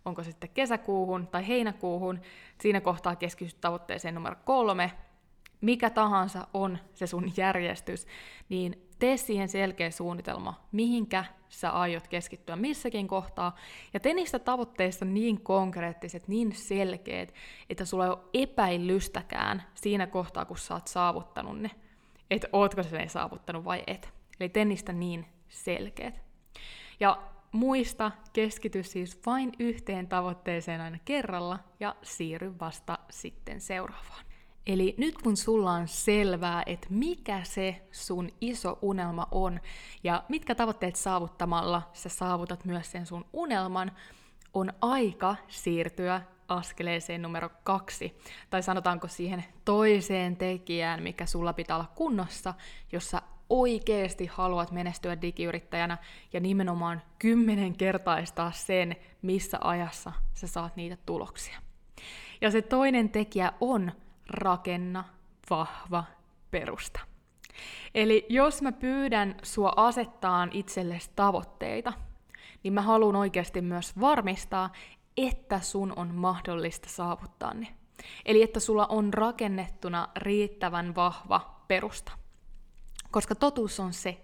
onko 0.05 0.23
se 0.23 0.29
sitten 0.29 0.49
kesäkuuhun 0.49 1.27
tai 1.27 1.47
heinäkuuhun, 1.47 2.21
siinä 2.61 2.81
kohtaa 2.81 3.15
keskityt 3.15 3.61
tavoitteeseen 3.61 4.15
numero 4.15 4.35
kolme, 4.45 4.91
mikä 5.61 5.89
tahansa 5.89 6.47
on 6.53 6.77
se 6.93 7.07
sun 7.07 7.31
järjestys, 7.37 8.07
niin 8.49 8.87
tee 8.99 9.17
siihen 9.17 9.49
selkeä 9.49 9.91
suunnitelma, 9.91 10.67
mihinkä 10.71 11.25
sä 11.49 11.69
aiot 11.69 12.07
keskittyä 12.07 12.55
missäkin 12.55 13.07
kohtaa, 13.07 13.55
ja 13.93 13.99
tee 13.99 14.13
niistä 14.13 14.39
tavoitteista 14.39 15.05
niin 15.05 15.41
konkreettiset, 15.41 16.27
niin 16.27 16.55
selkeät, 16.55 17.33
että 17.69 17.85
sulla 17.85 18.05
ei 18.05 18.11
ole 18.11 18.19
epäilystäkään 18.33 19.63
siinä 19.75 20.07
kohtaa, 20.07 20.45
kun 20.45 20.57
sä 20.57 20.73
oot 20.73 20.87
saavuttanut 20.87 21.61
ne, 21.61 21.71
että 22.31 22.47
ootko 22.53 22.83
se 22.83 22.97
ne 22.97 23.07
saavuttanut 23.07 23.65
vai 23.65 23.83
et. 23.87 24.13
Eli 24.39 24.49
tee 24.49 24.65
niistä 24.65 24.93
niin 24.93 25.25
selkeät. 25.49 26.21
Ja 26.99 27.21
muista, 27.51 28.11
keskity 28.33 28.83
siis 28.83 29.19
vain 29.25 29.51
yhteen 29.59 30.07
tavoitteeseen 30.07 30.81
aina 30.81 30.97
kerralla 31.05 31.59
ja 31.79 31.95
siirry 32.01 32.59
vasta 32.59 32.99
sitten 33.09 33.61
seuraavaan. 33.61 34.25
Eli 34.67 34.95
nyt 34.97 35.21
kun 35.21 35.37
sulla 35.37 35.71
on 35.71 35.87
selvää, 35.87 36.63
että 36.65 36.87
mikä 36.89 37.43
se 37.43 37.87
sun 37.91 38.29
iso 38.41 38.79
unelma 38.81 39.27
on 39.31 39.59
ja 40.03 40.23
mitkä 40.29 40.55
tavoitteet 40.55 40.95
saavuttamalla 40.95 41.81
sä 41.93 42.09
saavutat 42.09 42.65
myös 42.65 42.91
sen 42.91 43.05
sun 43.05 43.25
unelman, 43.33 43.91
on 44.53 44.73
aika 44.81 45.35
siirtyä 45.47 46.21
askeleeseen 46.47 47.21
numero 47.21 47.49
kaksi, 47.63 48.17
tai 48.49 48.63
sanotaanko 48.63 49.07
siihen 49.07 49.43
toiseen 49.65 50.35
tekijään, 50.35 51.03
mikä 51.03 51.25
sulla 51.25 51.53
pitää 51.53 51.75
olla 51.75 51.91
kunnossa, 51.95 52.53
jossa 52.91 53.21
oikeasti 53.53 54.25
haluat 54.25 54.71
menestyä 54.71 55.21
digiyrittäjänä 55.21 55.97
ja 56.33 56.39
nimenomaan 56.39 57.01
kymmenen 57.19 57.77
kertaistaa 57.77 58.51
sen, 58.51 58.95
missä 59.21 59.57
ajassa 59.61 60.11
sä 60.33 60.47
saat 60.47 60.75
niitä 60.75 60.97
tuloksia. 61.05 61.59
Ja 62.41 62.51
se 62.51 62.61
toinen 62.61 63.09
tekijä 63.09 63.51
on 63.61 63.91
rakenna 64.29 65.03
vahva 65.49 66.03
perusta. 66.51 66.99
Eli 67.95 68.25
jos 68.29 68.61
mä 68.61 68.71
pyydän 68.71 69.35
sua 69.43 69.73
asettaan 69.75 70.49
itsellesi 70.53 71.09
tavoitteita, 71.15 71.93
niin 72.63 72.73
mä 72.73 72.81
haluan 72.81 73.15
oikeasti 73.15 73.61
myös 73.61 73.99
varmistaa, 73.99 74.69
että 75.17 75.59
sun 75.59 75.93
on 75.95 76.15
mahdollista 76.15 76.89
saavuttaa 76.89 77.53
ne. 77.53 77.67
Eli 78.25 78.43
että 78.43 78.59
sulla 78.59 78.85
on 78.85 79.13
rakennettuna 79.13 80.07
riittävän 80.15 80.95
vahva 80.95 81.63
perusta. 81.67 82.22
Koska 83.13 83.35
totuus 83.35 83.79
on 83.79 83.93
se, 83.93 84.17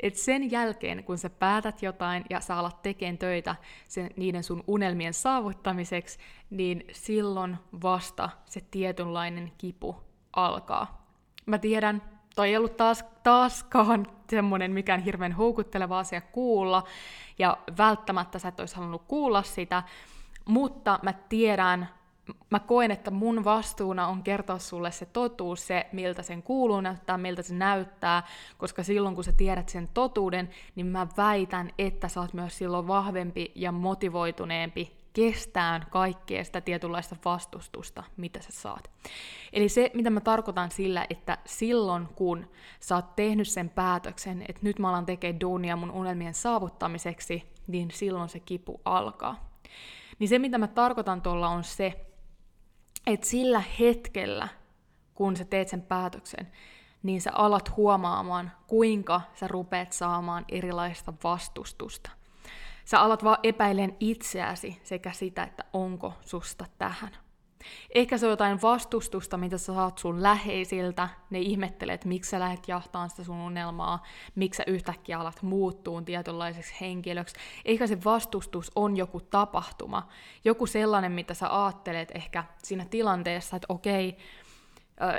että 0.00 0.20
sen 0.20 0.50
jälkeen, 0.50 1.04
kun 1.04 1.18
sä 1.18 1.30
päätät 1.30 1.82
jotain 1.82 2.24
ja 2.30 2.40
sä 2.40 2.56
alat 2.56 2.82
tekemään 2.82 3.18
töitä 3.18 3.56
sen, 3.88 4.10
niiden 4.16 4.44
sun 4.44 4.64
unelmien 4.66 5.14
saavuttamiseksi, 5.14 6.18
niin 6.50 6.84
silloin 6.92 7.56
vasta 7.82 8.30
se 8.44 8.60
tietynlainen 8.70 9.52
kipu 9.58 9.96
alkaa. 10.36 11.06
Mä 11.46 11.58
tiedän, 11.58 12.02
toi 12.36 12.48
ei 12.48 12.56
ollut 12.56 12.76
taas, 12.76 13.04
taaskaan 13.22 14.06
semmoinen 14.30 14.72
mikään 14.72 15.00
hirveän 15.00 15.32
houkutteleva 15.32 15.98
asia 15.98 16.20
kuulla, 16.20 16.84
ja 17.38 17.58
välttämättä 17.78 18.38
sä 18.38 18.48
et 18.48 18.60
olisi 18.60 18.76
halunnut 18.76 19.02
kuulla 19.08 19.42
sitä, 19.42 19.82
mutta 20.44 20.98
mä 21.02 21.12
tiedän 21.12 21.88
mä 22.50 22.60
koen, 22.60 22.90
että 22.90 23.10
mun 23.10 23.44
vastuuna 23.44 24.08
on 24.08 24.22
kertoa 24.22 24.58
sulle 24.58 24.92
se 24.92 25.06
totuus, 25.06 25.66
se 25.66 25.86
miltä 25.92 26.22
sen 26.22 26.42
kuuluu 26.42 26.80
näyttää, 26.80 27.18
miltä 27.18 27.42
se 27.42 27.54
näyttää, 27.54 28.22
koska 28.58 28.82
silloin 28.82 29.14
kun 29.14 29.24
sä 29.24 29.32
tiedät 29.32 29.68
sen 29.68 29.88
totuuden, 29.94 30.50
niin 30.74 30.86
mä 30.86 31.06
väitän, 31.16 31.70
että 31.78 32.08
sä 32.08 32.20
oot 32.20 32.34
myös 32.34 32.58
silloin 32.58 32.86
vahvempi 32.86 33.52
ja 33.54 33.72
motivoituneempi 33.72 34.92
kestään 35.12 35.86
kaikkea 35.90 36.44
sitä 36.44 36.60
tietynlaista 36.60 37.16
vastustusta, 37.24 38.04
mitä 38.16 38.42
sä 38.42 38.48
saat. 38.52 38.90
Eli 39.52 39.68
se, 39.68 39.90
mitä 39.94 40.10
mä 40.10 40.20
tarkoitan 40.20 40.70
sillä, 40.70 41.06
että 41.10 41.38
silloin 41.46 42.08
kun 42.14 42.50
sä 42.80 42.94
oot 42.94 43.16
tehnyt 43.16 43.48
sen 43.48 43.70
päätöksen, 43.70 44.44
että 44.48 44.60
nyt 44.62 44.78
mä 44.78 44.88
alan 44.88 45.06
tekemään 45.06 45.40
duunia 45.40 45.76
mun 45.76 45.90
unelmien 45.90 46.34
saavuttamiseksi, 46.34 47.42
niin 47.66 47.90
silloin 47.90 48.28
se 48.28 48.40
kipu 48.40 48.80
alkaa. 48.84 49.54
Niin 50.18 50.28
se, 50.28 50.38
mitä 50.38 50.58
mä 50.58 50.68
tarkoitan 50.68 51.22
tuolla, 51.22 51.48
on 51.48 51.64
se, 51.64 52.06
että 53.06 53.26
sillä 53.26 53.62
hetkellä, 53.80 54.48
kun 55.14 55.36
sä 55.36 55.44
teet 55.44 55.68
sen 55.68 55.82
päätöksen, 55.82 56.52
niin 57.02 57.20
sä 57.20 57.30
alat 57.34 57.76
huomaamaan, 57.76 58.52
kuinka 58.66 59.20
sä 59.34 59.48
rupeat 59.48 59.92
saamaan 59.92 60.44
erilaista 60.48 61.12
vastustusta. 61.24 62.10
Sä 62.84 63.00
alat 63.00 63.24
vaan 63.24 63.38
epäilen 63.42 63.96
itseäsi 64.00 64.80
sekä 64.84 65.12
sitä, 65.12 65.42
että 65.42 65.64
onko 65.72 66.12
susta 66.20 66.64
tähän. 66.78 67.23
Ehkä 67.94 68.18
se 68.18 68.26
on 68.26 68.30
jotain 68.30 68.62
vastustusta, 68.62 69.36
mitä 69.36 69.58
sä 69.58 69.74
saat 69.74 69.98
sun 69.98 70.22
läheisiltä. 70.22 71.08
Ne 71.30 71.38
ihmettelee, 71.38 71.94
että 71.94 72.08
miksi 72.08 72.30
sä 72.30 72.40
lähdet 72.40 72.68
jahtaan 72.68 73.10
sitä 73.10 73.24
sun 73.24 73.40
unelmaa, 73.40 74.02
miksi 74.34 74.56
sä 74.56 74.64
yhtäkkiä 74.66 75.18
alat 75.18 75.42
muuttuu 75.42 76.02
tietynlaiseksi 76.02 76.74
henkilöksi. 76.80 77.36
Ehkä 77.64 77.86
se 77.86 78.04
vastustus 78.04 78.72
on 78.74 78.96
joku 78.96 79.20
tapahtuma, 79.20 80.08
joku 80.44 80.66
sellainen, 80.66 81.12
mitä 81.12 81.34
sä 81.34 81.64
ajattelet 81.64 82.10
ehkä 82.14 82.44
siinä 82.62 82.84
tilanteessa, 82.84 83.56
että 83.56 83.66
okei, 83.68 84.16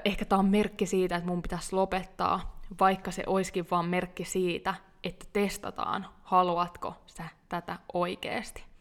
ehkä 0.05 0.25
tämä 0.25 0.39
on 0.39 0.45
merkki 0.45 0.85
siitä, 0.85 1.15
että 1.15 1.29
mun 1.29 1.41
pitäisi 1.41 1.75
lopettaa, 1.75 2.59
vaikka 2.79 3.11
se 3.11 3.23
olisikin 3.27 3.67
vaan 3.71 3.85
merkki 3.85 4.25
siitä, 4.25 4.75
että 5.03 5.25
testataan, 5.33 6.05
haluatko 6.23 6.95
sä 7.05 7.23
tätä 7.49 7.79
oikeasti. 7.93 8.74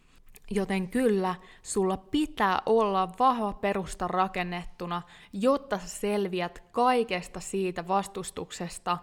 Joten 0.51 0.89
kyllä, 0.89 1.35
sulla 1.63 1.97
pitää 1.97 2.63
olla 2.67 3.09
vahva 3.19 3.53
perusta 3.53 4.09
rakennettuna, 4.09 5.03
jotta 5.33 5.79
sä 5.79 5.89
selviät 5.89 6.63
kaikesta 6.73 7.41
siitä 7.41 7.89
vastustuksesta, 7.89 8.99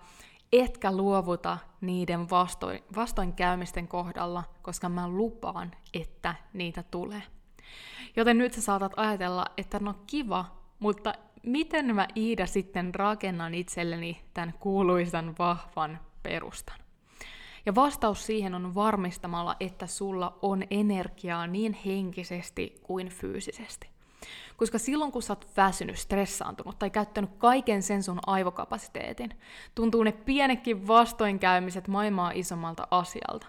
etkä 0.53 0.91
luovuta 0.91 1.57
niiden 1.81 2.29
vastoin, 2.29 2.83
vastoinkäymisten 2.95 3.87
kohdalla, 3.87 4.43
koska 4.61 4.89
mä 4.89 5.09
lupaan, 5.09 5.71
että 5.93 6.35
niitä 6.53 6.83
tulee. 6.83 7.23
Joten 8.15 8.37
nyt 8.37 8.53
sä 8.53 8.61
saatat 8.61 8.93
ajatella, 8.95 9.45
että 9.57 9.79
no 9.79 9.95
kiva, 10.07 10.45
mutta 10.79 11.13
miten 11.43 11.95
mä 11.95 12.07
Iida 12.17 12.45
sitten 12.45 12.95
rakennan 12.95 13.53
itselleni 13.53 14.21
tämän 14.33 14.53
kuuluisan 14.59 15.35
vahvan 15.39 15.99
perustan? 16.23 16.79
Ja 17.65 17.75
vastaus 17.75 18.25
siihen 18.25 18.55
on 18.55 18.75
varmistamalla, 18.75 19.55
että 19.59 19.87
sulla 19.87 20.37
on 20.41 20.63
energiaa 20.69 21.47
niin 21.47 21.73
henkisesti 21.85 22.75
kuin 22.83 23.09
fyysisesti. 23.09 23.89
Koska 24.57 24.79
silloin 24.79 25.11
kun 25.11 25.21
sä 25.21 25.33
oot 25.33 25.47
väsynyt, 25.57 25.97
stressaantunut 25.97 26.79
tai 26.79 26.89
käyttänyt 26.89 27.29
kaiken 27.37 27.83
sen 27.83 28.03
sun 28.03 28.19
aivokapasiteetin, 28.27 29.33
tuntuu 29.75 30.03
ne 30.03 30.11
pienekin 30.11 30.87
vastoinkäymiset 30.87 31.87
maailmaa 31.87 32.31
isommalta 32.35 32.87
asialta. 32.91 33.47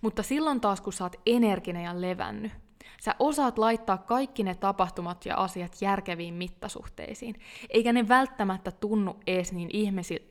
Mutta 0.00 0.22
silloin 0.22 0.60
taas 0.60 0.80
kun 0.80 0.92
sä 0.92 1.04
oot 1.04 1.16
energinen 1.26 1.84
ja 1.84 2.00
levännyt, 2.00 2.52
Sä 3.00 3.14
osaat 3.18 3.58
laittaa 3.58 3.98
kaikki 3.98 4.42
ne 4.42 4.54
tapahtumat 4.54 5.26
ja 5.26 5.36
asiat 5.36 5.76
järkeviin 5.80 6.34
mittasuhteisiin, 6.34 7.34
eikä 7.70 7.92
ne 7.92 8.08
välttämättä 8.08 8.70
tunnu 8.70 9.16
ees 9.26 9.52
niin 9.52 9.70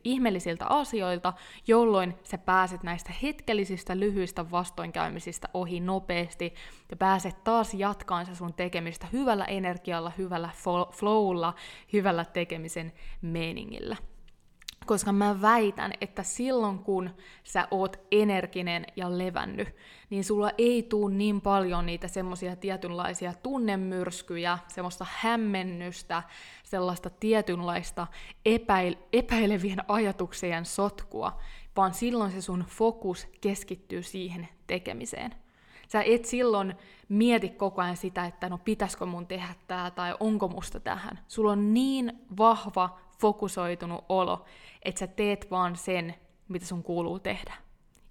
ihmeellisiltä 0.04 0.66
asioilta, 0.66 1.32
jolloin 1.66 2.14
sä 2.22 2.38
pääset 2.38 2.82
näistä 2.82 3.12
hetkellisistä 3.22 3.98
lyhyistä 3.98 4.50
vastoinkäymisistä 4.50 5.48
ohi 5.54 5.80
nopeasti 5.80 6.54
ja 6.90 6.96
pääset 6.96 7.44
taas 7.44 7.74
jatkaan 7.74 8.26
se 8.26 8.34
sun 8.34 8.54
tekemistä 8.54 9.06
hyvällä 9.12 9.44
energialla, 9.44 10.12
hyvällä 10.18 10.50
flowlla, 10.92 11.54
hyvällä 11.92 12.24
tekemisen 12.24 12.92
meningillä. 13.22 13.96
Koska 14.88 15.12
mä 15.12 15.42
väitän, 15.42 15.92
että 16.00 16.22
silloin 16.22 16.78
kun 16.78 17.10
sä 17.44 17.68
oot 17.70 17.96
energinen 18.12 18.86
ja 18.96 19.18
levännyt, 19.18 19.68
niin 20.10 20.24
sulla 20.24 20.50
ei 20.58 20.82
tuu 20.82 21.08
niin 21.08 21.40
paljon 21.40 21.86
niitä 21.86 22.08
semmoisia 22.08 22.56
tietynlaisia 22.56 23.32
tunnemyrskyjä, 23.42 24.58
semmoista 24.68 25.06
hämmennystä, 25.10 26.22
sellaista 26.64 27.10
tietynlaista 27.10 28.06
epäil- 28.48 28.98
epäilevien 29.12 29.78
ajatuksien 29.88 30.64
sotkua, 30.64 31.40
vaan 31.76 31.94
silloin 31.94 32.32
se 32.32 32.40
sun 32.40 32.64
fokus 32.68 33.28
keskittyy 33.40 34.02
siihen 34.02 34.48
tekemiseen. 34.66 35.34
Sä 35.88 36.02
et 36.02 36.24
silloin 36.24 36.74
mieti 37.08 37.48
koko 37.48 37.82
ajan 37.82 37.96
sitä, 37.96 38.26
että 38.26 38.48
no 38.48 38.58
pitäisikö 38.58 39.06
mun 39.06 39.26
tehdä 39.26 39.54
tää 39.66 39.90
tai 39.90 40.14
onko 40.20 40.48
musta 40.48 40.80
tähän. 40.80 41.18
Sulla 41.28 41.52
on 41.52 41.74
niin 41.74 42.18
vahva 42.38 42.98
fokusoitunut 43.20 44.04
olo, 44.08 44.44
että 44.82 44.98
sä 44.98 45.06
teet 45.06 45.50
vaan 45.50 45.76
sen, 45.76 46.14
mitä 46.48 46.66
sun 46.66 46.82
kuuluu 46.82 47.18
tehdä. 47.18 47.54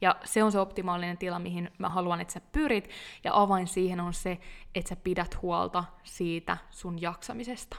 Ja 0.02 0.16
se 0.24 0.44
on 0.44 0.52
se 0.52 0.60
optimaalinen 0.60 1.18
tila, 1.18 1.40
mihin 1.40 1.72
mä 1.78 1.90
haluan, 1.90 2.22
että 2.22 2.34
sä 2.34 2.42
pyrit, 2.52 2.90
ja 3.24 3.42
avain 3.42 3.68
siihen 3.68 4.00
on 4.00 4.14
se, 4.14 4.38
että 4.76 4.90
sä 4.90 4.96
pidät 4.96 5.42
huolta 5.42 5.84
siitä 6.04 6.58
sun 6.72 7.02
jaksamisesta. 7.02 7.78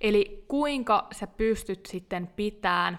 Eli 0.00 0.44
kuinka 0.48 1.06
sä 1.12 1.26
pystyt 1.26 1.86
sitten 1.86 2.26
pitämään 2.26 2.98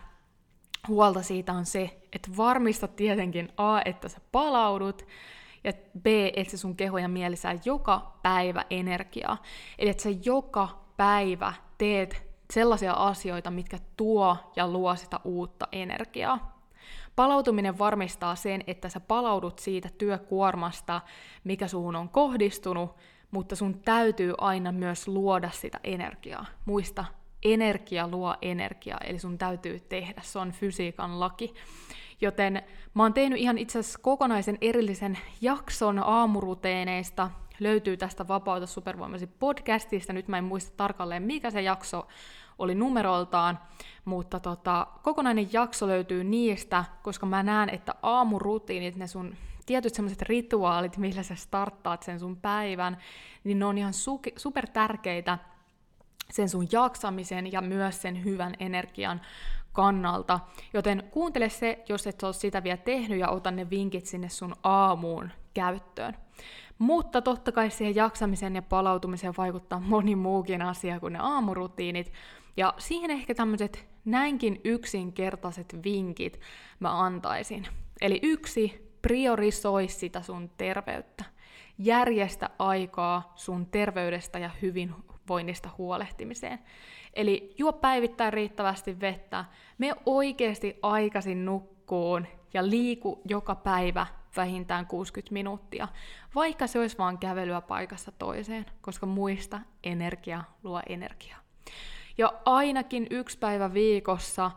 huolta 0.87 1.21
siitä 1.21 1.53
on 1.53 1.65
se, 1.65 2.01
että 2.13 2.31
varmista 2.37 2.87
tietenkin 2.87 3.49
A, 3.57 3.81
että 3.85 4.09
sä 4.09 4.21
palaudut, 4.31 5.07
ja 5.63 5.73
B, 6.01 6.07
että 6.35 6.51
se 6.51 6.57
sun 6.57 6.75
keho 6.75 6.97
ja 6.97 7.07
mieli 7.07 7.35
saa 7.35 7.53
joka 7.65 8.17
päivä 8.23 8.65
energiaa. 8.69 9.37
Eli 9.79 9.89
että 9.89 10.03
sä 10.03 10.09
joka 10.25 10.85
päivä 10.97 11.53
teet 11.77 12.30
sellaisia 12.51 12.93
asioita, 12.93 13.51
mitkä 13.51 13.77
tuo 13.97 14.37
ja 14.55 14.67
luo 14.67 14.95
sitä 14.95 15.19
uutta 15.23 15.67
energiaa. 15.71 16.61
Palautuminen 17.15 17.77
varmistaa 17.77 18.35
sen, 18.35 18.63
että 18.67 18.89
sä 18.89 18.99
palaudut 18.99 19.59
siitä 19.59 19.89
työkuormasta, 19.97 21.01
mikä 21.43 21.67
suhun 21.67 21.95
on 21.95 22.09
kohdistunut, 22.09 22.95
mutta 23.31 23.55
sun 23.55 23.79
täytyy 23.79 24.33
aina 24.37 24.71
myös 24.71 25.07
luoda 25.07 25.49
sitä 25.49 25.79
energiaa. 25.83 26.45
Muista, 26.65 27.05
energia 27.43 28.07
luo 28.07 28.35
energiaa, 28.41 28.99
eli 29.05 29.19
sun 29.19 29.37
täytyy 29.37 29.79
tehdä, 29.79 30.21
se 30.23 30.39
on 30.39 30.51
fysiikan 30.51 31.19
laki. 31.19 31.53
Joten 32.21 32.63
mä 32.93 33.03
oon 33.03 33.13
tehnyt 33.13 33.39
ihan 33.39 33.57
itse 33.57 33.79
asiassa 33.79 33.99
kokonaisen 34.01 34.57
erillisen 34.61 35.17
jakson 35.41 35.99
aamuruteeneista, 35.99 37.31
löytyy 37.59 37.97
tästä 37.97 38.27
Vapauta 38.27 38.65
supervoimasi 38.65 39.27
podcastista, 39.27 40.13
nyt 40.13 40.27
mä 40.27 40.37
en 40.37 40.43
muista 40.43 40.73
tarkalleen 40.77 41.23
mikä 41.23 41.51
se 41.51 41.61
jakso 41.61 42.07
oli 42.61 42.75
numeroltaan, 42.75 43.59
mutta 44.05 44.39
tota, 44.39 44.87
kokonainen 45.03 45.53
jakso 45.53 45.87
löytyy 45.87 46.23
niistä, 46.23 46.85
koska 47.03 47.25
mä 47.25 47.43
näen, 47.43 47.69
että 47.69 47.95
aamurutiinit, 48.01 48.95
ne 48.95 49.07
sun 49.07 49.35
tietyt 49.65 49.93
semmoiset 49.93 50.21
rituaalit, 50.21 50.97
millä 50.97 51.23
sä 51.23 51.35
starttaat 51.35 52.03
sen 52.03 52.19
sun 52.19 52.37
päivän, 52.37 52.97
niin 53.43 53.59
ne 53.59 53.65
on 53.65 53.77
ihan 53.77 53.93
su- 53.93 54.33
super 54.37 54.67
tärkeitä 54.67 55.37
sen 56.29 56.49
sun 56.49 56.67
jaksamisen 56.71 57.51
ja 57.51 57.61
myös 57.61 58.01
sen 58.01 58.23
hyvän 58.23 58.53
energian 58.59 59.21
kannalta. 59.73 60.39
Joten 60.73 61.03
kuuntele 61.11 61.49
se, 61.49 61.83
jos 61.89 62.07
et 62.07 62.23
ole 62.23 62.33
sitä 62.33 62.63
vielä 62.63 62.77
tehnyt, 62.77 63.19
ja 63.19 63.29
ota 63.29 63.51
ne 63.51 63.69
vinkit 63.69 64.05
sinne 64.05 64.29
sun 64.29 64.55
aamuun 64.63 65.31
käyttöön. 65.53 66.17
Mutta 66.77 67.21
totta 67.21 67.51
kai 67.51 67.69
siihen 67.69 67.95
jaksamiseen 67.95 68.55
ja 68.55 68.61
palautumiseen 68.61 69.33
vaikuttaa 69.37 69.79
moni 69.79 70.15
muukin 70.15 70.61
asia 70.61 70.99
kuin 70.99 71.13
ne 71.13 71.19
aamurutiinit. 71.19 72.11
Ja 72.57 72.73
siihen 72.77 73.11
ehkä 73.11 73.35
tämmöiset 73.35 73.85
näinkin 74.05 74.61
yksinkertaiset 74.63 75.75
vinkit 75.83 76.39
mä 76.79 77.01
antaisin. 77.01 77.67
Eli 78.01 78.19
yksi, 78.23 78.91
priorisoi 79.01 79.87
sitä 79.87 80.21
sun 80.21 80.51
terveyttä. 80.57 81.23
Järjestä 81.77 82.49
aikaa 82.59 83.33
sun 83.35 83.65
terveydestä 83.65 84.39
ja 84.39 84.49
hyvinvoinnista 84.61 85.69
huolehtimiseen. 85.77 86.59
Eli 87.13 87.55
juo 87.57 87.73
päivittäin 87.73 88.33
riittävästi 88.33 88.99
vettä, 88.99 89.45
me 89.77 89.93
oikeasti 90.05 90.79
aikaisin 90.81 91.45
nukkuun 91.45 92.27
ja 92.53 92.69
liiku 92.69 93.21
joka 93.25 93.55
päivä 93.55 94.07
vähintään 94.35 94.87
60 94.87 95.33
minuuttia, 95.33 95.87
vaikka 96.35 96.67
se 96.67 96.79
olisi 96.79 96.97
vain 96.97 97.17
kävelyä 97.17 97.61
paikasta 97.61 98.11
toiseen, 98.11 98.65
koska 98.81 99.05
muista 99.05 99.59
energia 99.83 100.43
luo 100.63 100.81
energiaa. 100.89 101.37
Ja 102.17 102.33
ainakin 102.45 103.07
yksi 103.09 103.37
päivä 103.37 103.73
viikossa 103.73 104.51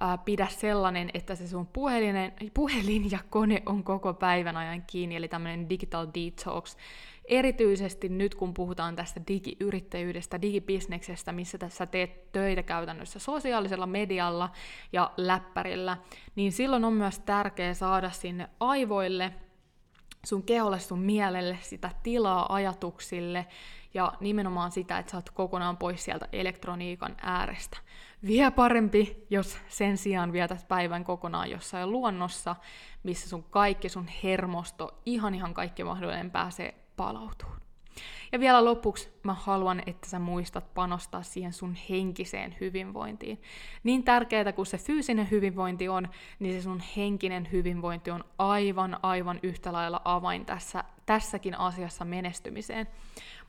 ää, 0.00 0.18
pidä 0.18 0.46
sellainen, 0.46 1.10
että 1.14 1.34
se 1.34 1.48
sun 1.48 1.66
puhelinen, 1.66 2.32
puhelin 2.54 3.10
ja 3.10 3.18
kone 3.30 3.62
on 3.66 3.84
koko 3.84 4.14
päivän 4.14 4.56
ajan 4.56 4.82
kiinni, 4.86 5.16
eli 5.16 5.28
tämmöinen 5.28 5.68
digital 5.68 6.06
detox. 6.14 6.76
Erityisesti 7.24 8.08
nyt, 8.08 8.34
kun 8.34 8.54
puhutaan 8.54 8.96
tästä 8.96 9.20
digiyrittäjyydestä, 9.28 10.42
digibisneksestä, 10.42 11.32
missä 11.32 11.58
tässä 11.58 11.86
teet 11.86 12.32
töitä 12.32 12.62
käytännössä 12.62 13.18
sosiaalisella 13.18 13.86
medialla 13.86 14.50
ja 14.92 15.12
läppärillä, 15.16 15.96
niin 16.36 16.52
silloin 16.52 16.84
on 16.84 16.92
myös 16.92 17.18
tärkeää 17.18 17.74
saada 17.74 18.10
sinne 18.10 18.48
aivoille, 18.60 19.32
sun 20.24 20.42
keholle, 20.42 20.78
sun 20.78 20.98
mielelle 20.98 21.58
sitä 21.62 21.90
tilaa 22.02 22.54
ajatuksille, 22.54 23.46
ja 23.94 24.12
nimenomaan 24.20 24.70
sitä, 24.70 24.98
että 24.98 25.10
sä 25.10 25.16
oot 25.16 25.30
kokonaan 25.30 25.76
pois 25.76 26.04
sieltä 26.04 26.28
elektroniikan 26.32 27.16
äärestä. 27.22 27.78
Vielä 28.26 28.50
parempi, 28.50 29.26
jos 29.30 29.58
sen 29.68 29.98
sijaan 29.98 30.32
vietät 30.32 30.68
päivän 30.68 31.04
kokonaan 31.04 31.50
jossain 31.50 31.90
luonnossa, 31.90 32.56
missä 33.02 33.28
sun 33.28 33.42
kaikki 33.42 33.88
sun 33.88 34.08
hermosto, 34.22 35.00
ihan 35.06 35.34
ihan 35.34 35.54
kaikki 35.54 35.84
mahdollinen 35.84 36.30
pääsee 36.30 36.74
palautumaan. 36.96 37.59
Ja 38.32 38.40
vielä 38.40 38.64
lopuksi 38.64 39.12
mä 39.22 39.34
haluan, 39.34 39.82
että 39.86 40.10
sä 40.10 40.18
muistat 40.18 40.74
panostaa 40.74 41.22
siihen 41.22 41.52
sun 41.52 41.76
henkiseen 41.90 42.56
hyvinvointiin. 42.60 43.42
Niin 43.84 44.04
tärkeää 44.04 44.52
kuin 44.52 44.66
se 44.66 44.78
fyysinen 44.78 45.30
hyvinvointi 45.30 45.88
on, 45.88 46.08
niin 46.38 46.54
se 46.54 46.62
sun 46.62 46.82
henkinen 46.96 47.48
hyvinvointi 47.52 48.10
on 48.10 48.24
aivan, 48.38 48.98
aivan 49.02 49.40
yhtä 49.42 49.72
lailla 49.72 50.00
avain 50.04 50.46
tässä, 50.46 50.84
tässäkin 51.06 51.58
asiassa 51.58 52.04
menestymiseen. 52.04 52.86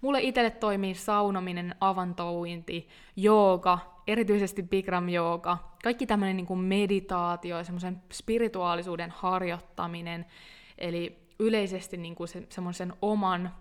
Mulle 0.01 0.21
itselle 0.21 0.51
toimii 0.51 0.95
saunominen, 0.95 1.75
avantouinti, 1.79 2.87
jooga, 3.15 3.79
erityisesti 4.07 4.63
Bikram 4.63 5.09
jooga, 5.09 5.57
kaikki 5.83 6.05
tämmöinen 6.05 6.37
niin 6.37 6.59
meditaatio 6.59 7.57
ja 7.57 7.63
semmoisen 7.63 8.01
spirituaalisuuden 8.13 9.11
harjoittaminen, 9.11 10.25
eli 10.77 11.27
yleisesti 11.39 11.97
niin 11.97 12.15
kuin 12.15 12.27
se, 12.27 12.47
semmoisen 12.49 12.93
oman 13.01 13.53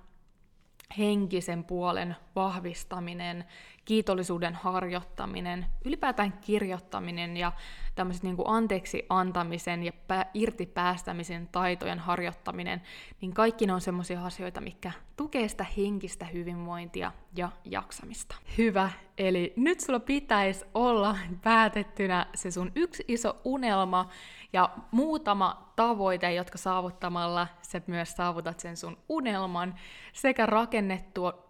henkisen 0.98 1.64
puolen 1.64 2.16
vahvistaminen, 2.36 3.44
kiitollisuuden 3.90 4.54
harjoittaminen, 4.54 5.66
ylipäätään 5.84 6.32
kirjoittaminen 6.32 7.36
ja 7.36 7.52
tämmöiset 7.94 8.22
niin 8.22 8.36
anteeksi 8.44 9.06
antamisen 9.08 9.82
ja 9.82 9.92
pä- 9.92 10.28
irti 10.34 10.66
päästämisen 10.66 11.48
taitojen 11.52 11.98
harjoittaminen, 11.98 12.82
niin 13.20 13.34
kaikki 13.34 13.66
ne 13.66 13.72
on 13.72 13.80
semmoisia 13.80 14.24
asioita, 14.24 14.60
mikä 14.60 14.92
tukee 15.16 15.48
sitä 15.48 15.66
henkistä 15.76 16.24
hyvinvointia 16.24 17.12
ja 17.36 17.50
jaksamista. 17.64 18.36
Hyvä, 18.58 18.90
eli 19.18 19.52
nyt 19.56 19.80
sulla 19.80 20.00
pitäisi 20.00 20.64
olla 20.74 21.16
päätettynä 21.42 22.26
se 22.34 22.50
sun 22.50 22.72
yksi 22.74 23.04
iso 23.08 23.36
unelma 23.44 24.08
ja 24.52 24.70
muutama 24.90 25.72
tavoite, 25.76 26.34
jotka 26.34 26.58
saavuttamalla 26.58 27.46
sä 27.62 27.80
myös 27.86 28.12
saavutat 28.12 28.60
sen 28.60 28.76
sun 28.76 28.98
unelman, 29.08 29.74
sekä 30.12 30.46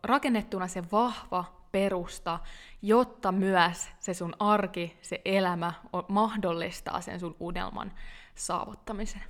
rakennettuna 0.03 0.69
se 0.69 0.83
vahva 0.93 1.60
perusta, 1.73 2.39
jotta 2.83 3.33
myös 3.33 3.89
se 3.99 4.15
sun 4.15 4.35
arki, 4.39 4.99
se 5.03 5.21
elämä 5.25 5.73
mahdollistaa 6.09 7.01
sen 7.01 7.21
sun 7.21 7.37
unelman 7.41 7.93
saavuttamisen. 8.35 9.23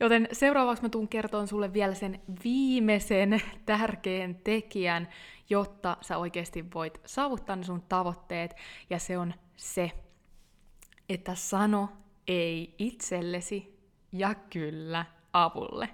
Joten 0.00 0.28
seuraavaksi 0.32 0.82
mä 0.82 0.88
tuun 0.88 1.08
kertoon 1.08 1.48
sulle 1.48 1.72
vielä 1.72 1.94
sen 1.94 2.20
viimeisen 2.44 3.42
tärkeän 3.66 4.34
tekijän, 4.34 5.08
jotta 5.50 5.96
sä 6.00 6.18
oikeasti 6.18 6.64
voit 6.74 7.00
saavuttaa 7.06 7.56
ne 7.56 7.64
sun 7.64 7.82
tavoitteet, 7.82 8.56
ja 8.90 8.98
se 8.98 9.18
on 9.18 9.34
se, 9.56 9.90
että 11.08 11.34
sano 11.34 11.88
ei 12.28 12.74
itsellesi 12.78 13.78
ja 14.12 14.34
kyllä 14.34 15.04
avulle. 15.32 15.88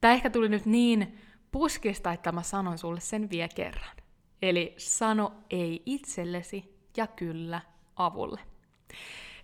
Tämä 0.00 0.14
ehkä 0.14 0.30
tuli 0.30 0.48
nyt 0.48 0.66
niin 0.66 1.18
puskista, 1.50 2.12
että 2.12 2.32
mä 2.32 2.42
sanon 2.42 2.78
sulle 2.78 3.00
sen 3.00 3.30
vielä 3.30 3.48
kerran. 3.54 3.97
Eli 4.42 4.74
sano 4.76 5.32
ei 5.50 5.82
itsellesi 5.86 6.78
ja 6.96 7.06
kyllä 7.06 7.60
avulle. 7.96 8.40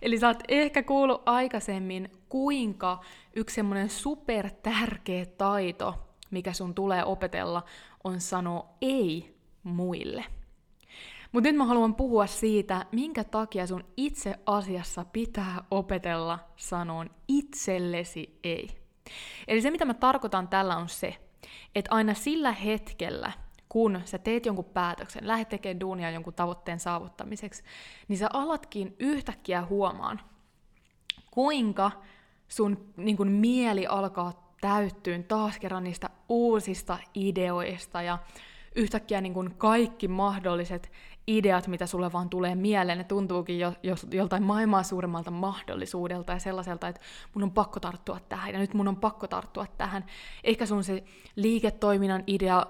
Eli 0.01 0.19
sä 0.19 0.27
oot 0.27 0.43
ehkä 0.47 0.83
kuullut 0.83 1.21
aikaisemmin, 1.25 2.09
kuinka 2.29 3.03
yksi 3.35 3.55
semmoinen 3.55 3.89
super 3.89 4.49
tärkeä 4.63 5.25
taito, 5.25 5.95
mikä 6.31 6.53
sun 6.53 6.75
tulee 6.75 7.05
opetella, 7.05 7.63
on 8.03 8.21
sanoa 8.21 8.69
ei 8.81 9.35
muille. 9.63 10.25
Mutta 11.31 11.49
nyt 11.49 11.55
mä 11.55 11.65
haluan 11.65 11.95
puhua 11.95 12.27
siitä, 12.27 12.85
minkä 12.91 13.23
takia 13.23 13.67
sun 13.67 13.83
itse 13.97 14.35
asiassa 14.45 15.05
pitää 15.05 15.63
opetella 15.71 16.39
sanoon 16.55 17.09
itsellesi 17.27 18.39
ei. 18.43 18.69
Eli 19.47 19.61
se, 19.61 19.71
mitä 19.71 19.85
mä 19.85 19.93
tarkoitan 19.93 20.47
tällä 20.47 20.77
on 20.77 20.89
se, 20.89 21.15
että 21.75 21.95
aina 21.95 22.13
sillä 22.13 22.51
hetkellä, 22.51 23.31
kun 23.75 24.01
sä 24.05 24.17
teet 24.17 24.45
jonkun 24.45 24.65
päätöksen, 24.65 25.27
lähdet 25.27 25.49
tekemään 25.49 25.79
duunia 25.79 26.09
jonkun 26.09 26.33
tavoitteen 26.33 26.79
saavuttamiseksi, 26.79 27.63
niin 28.07 28.17
sä 28.17 28.29
alatkin 28.33 28.95
yhtäkkiä 28.99 29.65
huomaan, 29.65 30.21
kuinka 31.31 31.91
sun 32.47 32.93
niin 32.97 33.17
kun, 33.17 33.31
mieli 33.31 33.87
alkaa 33.87 34.53
täyttyyn 34.61 35.23
taas 35.23 35.59
kerran 35.59 35.83
niistä 35.83 36.09
uusista 36.29 36.97
ideoista 37.15 38.01
ja 38.01 38.17
yhtäkkiä 38.75 39.21
niin 39.21 39.33
kun, 39.33 39.53
kaikki 39.57 40.07
mahdolliset 40.07 40.91
ideat, 41.27 41.67
mitä 41.67 41.85
sulle 41.85 42.11
vaan 42.11 42.29
tulee 42.29 42.55
mieleen, 42.55 42.97
ne 42.97 43.03
tuntuukin 43.03 43.59
jo, 43.59 43.73
jo, 43.83 43.95
joltain 44.11 44.43
maailmaa 44.43 44.83
suuremmalta 44.83 45.31
mahdollisuudelta 45.31 46.33
ja 46.33 46.39
sellaiselta, 46.39 46.87
että 46.87 47.01
mun 47.33 47.43
on 47.43 47.51
pakko 47.51 47.79
tarttua 47.79 48.19
tähän 48.29 48.53
ja 48.53 48.59
nyt 48.59 48.73
mun 48.73 48.87
on 48.87 48.95
pakko 48.95 49.27
tarttua 49.27 49.65
tähän. 49.77 50.05
Ehkä 50.43 50.65
sun 50.65 50.83
se 50.83 51.03
liiketoiminnan 51.35 52.23
idea 52.27 52.65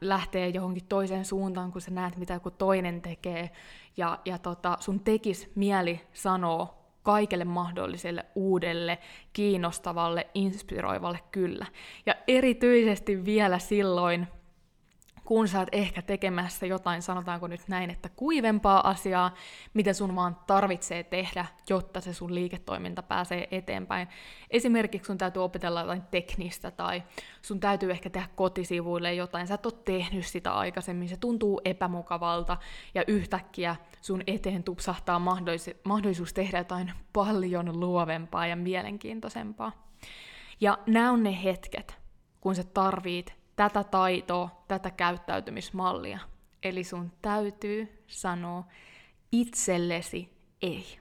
lähtee 0.00 0.48
johonkin 0.48 0.86
toiseen 0.88 1.24
suuntaan, 1.24 1.72
kun 1.72 1.80
sä 1.80 1.90
näet, 1.90 2.16
mitä 2.16 2.34
joku 2.34 2.50
toinen 2.50 3.02
tekee 3.02 3.50
ja, 3.96 4.18
ja 4.24 4.38
tota, 4.38 4.76
sun 4.80 5.00
tekis 5.00 5.50
mieli 5.54 6.00
sanoo 6.12 6.78
kaikelle 7.02 7.44
mahdolliselle 7.44 8.24
uudelle, 8.34 8.98
kiinnostavalle, 9.32 10.26
inspiroivalle 10.34 11.18
kyllä. 11.30 11.66
Ja 12.06 12.14
erityisesti 12.28 13.24
vielä 13.24 13.58
silloin, 13.58 14.26
kun 15.24 15.48
sä 15.48 15.58
oot 15.58 15.68
ehkä 15.72 16.02
tekemässä 16.02 16.66
jotain, 16.66 17.02
sanotaanko 17.02 17.46
nyt 17.46 17.60
näin, 17.68 17.90
että 17.90 18.08
kuivempaa 18.08 18.88
asiaa, 18.88 19.34
mitä 19.74 19.92
sun 19.92 20.16
vaan 20.16 20.36
tarvitsee 20.46 21.02
tehdä, 21.02 21.46
jotta 21.70 22.00
se 22.00 22.12
sun 22.12 22.34
liiketoiminta 22.34 23.02
pääsee 23.02 23.48
eteenpäin. 23.50 24.08
Esimerkiksi 24.50 25.06
sun 25.06 25.18
täytyy 25.18 25.44
opetella 25.44 25.80
jotain 25.80 26.02
teknistä 26.10 26.70
tai 26.70 27.02
sun 27.42 27.60
täytyy 27.60 27.90
ehkä 27.90 28.10
tehdä 28.10 28.28
kotisivuille 28.34 29.14
jotain, 29.14 29.46
sä 29.46 29.54
et 29.54 29.66
ole 29.66 29.74
tehnyt 29.84 30.26
sitä 30.26 30.52
aikaisemmin, 30.52 31.08
se 31.08 31.16
tuntuu 31.16 31.60
epämukavalta 31.64 32.56
ja 32.94 33.04
yhtäkkiä 33.06 33.76
sun 34.00 34.22
eteen 34.26 34.62
tupsahtaa 34.64 35.18
mahdollis- 35.18 35.80
mahdollisuus 35.84 36.32
tehdä 36.32 36.58
jotain 36.58 36.92
paljon 37.12 37.80
luovempaa 37.80 38.46
ja 38.46 38.56
mielenkiintoisempaa. 38.56 39.72
Ja 40.60 40.78
nämä 40.86 41.12
on 41.12 41.22
ne 41.22 41.42
hetket, 41.44 41.98
kun 42.40 42.54
sä 42.54 42.64
tarvit 42.64 43.41
tätä 43.68 43.84
taitoa, 43.84 44.64
tätä 44.68 44.90
käyttäytymismallia. 44.90 46.18
Eli 46.62 46.84
sun 46.84 47.12
täytyy 47.22 48.02
sanoa 48.06 48.64
itsellesi 49.32 50.36
ei. 50.62 50.98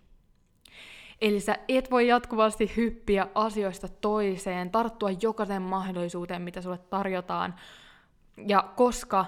Eli 1.22 1.40
sä 1.40 1.56
et 1.68 1.92
voi 1.92 2.08
jatkuvasti 2.08 2.72
hyppiä 2.78 3.28
asioista 3.36 3.88
toiseen, 3.88 4.72
tarttua 4.72 5.10
jokaisen 5.22 5.62
mahdollisuuteen, 5.62 6.42
mitä 6.42 6.62
sulle 6.62 6.78
tarjotaan. 6.78 7.56
Ja 8.48 8.74
koska, 8.76 9.26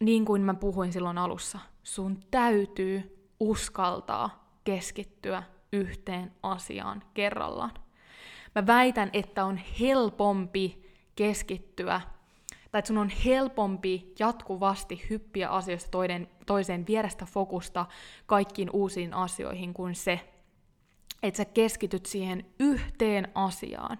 niin 0.00 0.24
kuin 0.24 0.42
mä 0.42 0.54
puhuin 0.54 0.92
silloin 0.92 1.18
alussa, 1.18 1.58
sun 1.82 2.20
täytyy 2.30 3.26
uskaltaa 3.40 4.58
keskittyä 4.64 5.42
yhteen 5.72 6.32
asiaan 6.42 7.02
kerrallaan. 7.14 7.72
Mä 8.54 8.66
väitän, 8.66 9.10
että 9.12 9.44
on 9.44 9.60
helpompi 9.80 10.84
keskittyä 11.16 12.00
tai 12.74 12.78
että 12.78 12.88
sun 12.88 12.98
on 12.98 13.08
helpompi 13.08 14.14
jatkuvasti 14.18 15.06
hyppiä 15.10 15.48
asioista 15.48 15.90
toiden, 15.90 16.28
toiseen 16.46 16.86
vierestä 16.86 17.26
fokusta 17.26 17.86
kaikkiin 18.26 18.70
uusiin 18.72 19.14
asioihin 19.14 19.74
kuin 19.74 19.94
se, 19.94 20.20
että 21.22 21.36
sä 21.36 21.44
keskityt 21.44 22.06
siihen 22.06 22.46
yhteen 22.60 23.28
asiaan. 23.34 23.98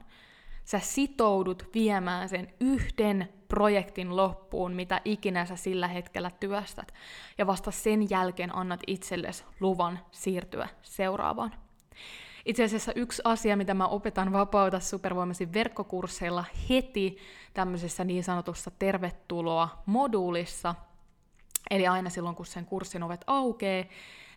Sä 0.64 0.78
sitoudut 0.78 1.68
viemään 1.74 2.28
sen 2.28 2.54
yhden 2.60 3.28
projektin 3.48 4.16
loppuun, 4.16 4.72
mitä 4.72 5.00
ikinä 5.04 5.46
sä 5.46 5.56
sillä 5.56 5.88
hetkellä 5.88 6.30
työstät, 6.30 6.94
ja 7.38 7.46
vasta 7.46 7.70
sen 7.70 8.10
jälkeen 8.10 8.56
annat 8.56 8.80
itsellesi 8.86 9.44
luvan 9.60 9.98
siirtyä 10.10 10.68
seuraavaan. 10.82 11.54
Itse 12.44 12.64
asiassa 12.64 12.92
yksi 12.92 13.22
asia, 13.24 13.56
mitä 13.56 13.74
mä 13.74 13.86
opetan 13.86 14.32
Vapauta 14.32 14.80
supervoimasi 14.80 15.52
verkkokursseilla 15.52 16.44
heti 16.70 17.16
tämmöisessä 17.54 18.04
niin 18.04 18.24
sanotussa 18.24 18.70
tervetuloa-moduulissa, 18.78 20.74
eli 21.70 21.86
aina 21.86 22.10
silloin, 22.10 22.36
kun 22.36 22.46
sen 22.46 22.66
kurssin 22.66 23.02
ovet 23.02 23.24
aukeaa, 23.26 23.84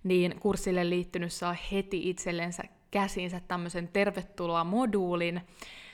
niin 0.04 0.40
kurssille 0.40 0.90
liittynyt 0.90 1.34
saa 1.34 1.56
heti 1.72 2.10
itsellensä 2.10 2.64
käsinsä 2.92 3.42
tämmöisen 3.48 3.88
tervetuloa-moduulin, 3.88 5.42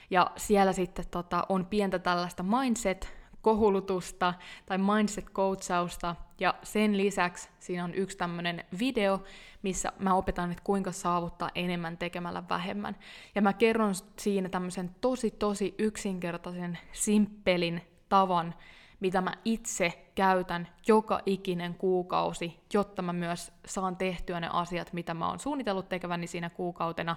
ja 0.09 0.31
siellä 0.35 0.73
sitten 0.73 1.05
tota, 1.11 1.45
on 1.49 1.65
pientä 1.65 1.99
tällaista 1.99 2.43
mindset 2.43 3.22
kohulutusta 3.43 4.33
tai 4.65 4.77
mindset-coachausta, 4.77 6.15
ja 6.39 6.53
sen 6.63 6.97
lisäksi 6.97 7.49
siinä 7.59 7.83
on 7.83 7.93
yksi 7.93 8.17
tämmöinen 8.17 8.65
video, 8.79 9.23
missä 9.61 9.91
mä 9.99 10.13
opetan, 10.13 10.51
että 10.51 10.63
kuinka 10.63 10.91
saavuttaa 10.91 11.49
enemmän 11.55 11.97
tekemällä 11.97 12.43
vähemmän. 12.49 12.95
Ja 13.35 13.41
mä 13.41 13.53
kerron 13.53 13.93
siinä 14.19 14.49
tämmöisen 14.49 14.95
tosi 15.01 15.31
tosi 15.31 15.75
yksinkertaisen, 15.77 16.77
simppelin 16.91 17.81
tavan, 18.09 18.55
mitä 18.99 19.21
mä 19.21 19.33
itse 19.45 20.09
käytän 20.15 20.67
joka 20.87 21.19
ikinen 21.25 21.75
kuukausi, 21.75 22.59
jotta 22.73 23.01
mä 23.01 23.13
myös 23.13 23.51
saan 23.65 23.97
tehtyä 23.97 24.39
ne 24.39 24.49
asiat, 24.53 24.93
mitä 24.93 25.13
mä 25.13 25.29
oon 25.29 25.39
suunnitellut 25.39 25.89
tekeväni 25.89 26.27
siinä 26.27 26.49
kuukautena. 26.49 27.15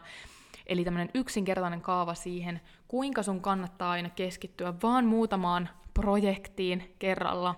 Eli 0.66 0.84
tämmöinen 0.84 1.10
yksinkertainen 1.14 1.80
kaava 1.80 2.14
siihen, 2.14 2.60
kuinka 2.88 3.22
sun 3.22 3.40
kannattaa 3.40 3.90
aina 3.90 4.10
keskittyä 4.10 4.74
vaan 4.82 5.06
muutamaan 5.06 5.68
projektiin 6.00 6.94
kerralla, 6.98 7.54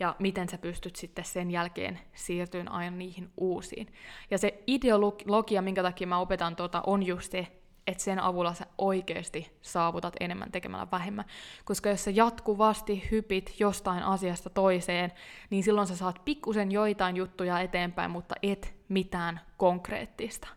ja 0.00 0.16
miten 0.18 0.48
sä 0.48 0.58
pystyt 0.58 0.96
sitten 0.96 1.24
sen 1.24 1.50
jälkeen 1.50 2.00
siirtymään 2.14 2.72
aina 2.72 2.96
niihin 2.96 3.30
uusiin. 3.36 3.86
Ja 4.30 4.38
se 4.38 4.62
ideologia, 4.66 5.62
minkä 5.62 5.82
takia 5.82 6.06
mä 6.06 6.18
opetan 6.18 6.56
tuota, 6.56 6.82
on 6.86 7.02
just 7.02 7.32
se, 7.32 7.46
että 7.86 8.02
sen 8.02 8.18
avulla 8.18 8.54
sä 8.54 8.66
oikeasti 8.78 9.52
saavutat 9.62 10.14
enemmän 10.20 10.52
tekemällä 10.52 10.86
vähemmän. 10.92 11.24
Koska 11.64 11.88
jos 11.88 12.04
sä 12.04 12.10
jatkuvasti 12.10 13.08
hypit 13.10 13.54
jostain 13.58 14.02
asiasta 14.02 14.50
toiseen, 14.50 15.12
niin 15.50 15.62
silloin 15.62 15.86
sä 15.86 15.96
saat 15.96 16.24
pikkusen 16.24 16.72
joitain 16.72 17.16
juttuja 17.16 17.60
eteenpäin, 17.60 18.10
mutta 18.10 18.34
et 18.42 18.74
mitään 18.88 19.40
konkreettista. 19.56 20.48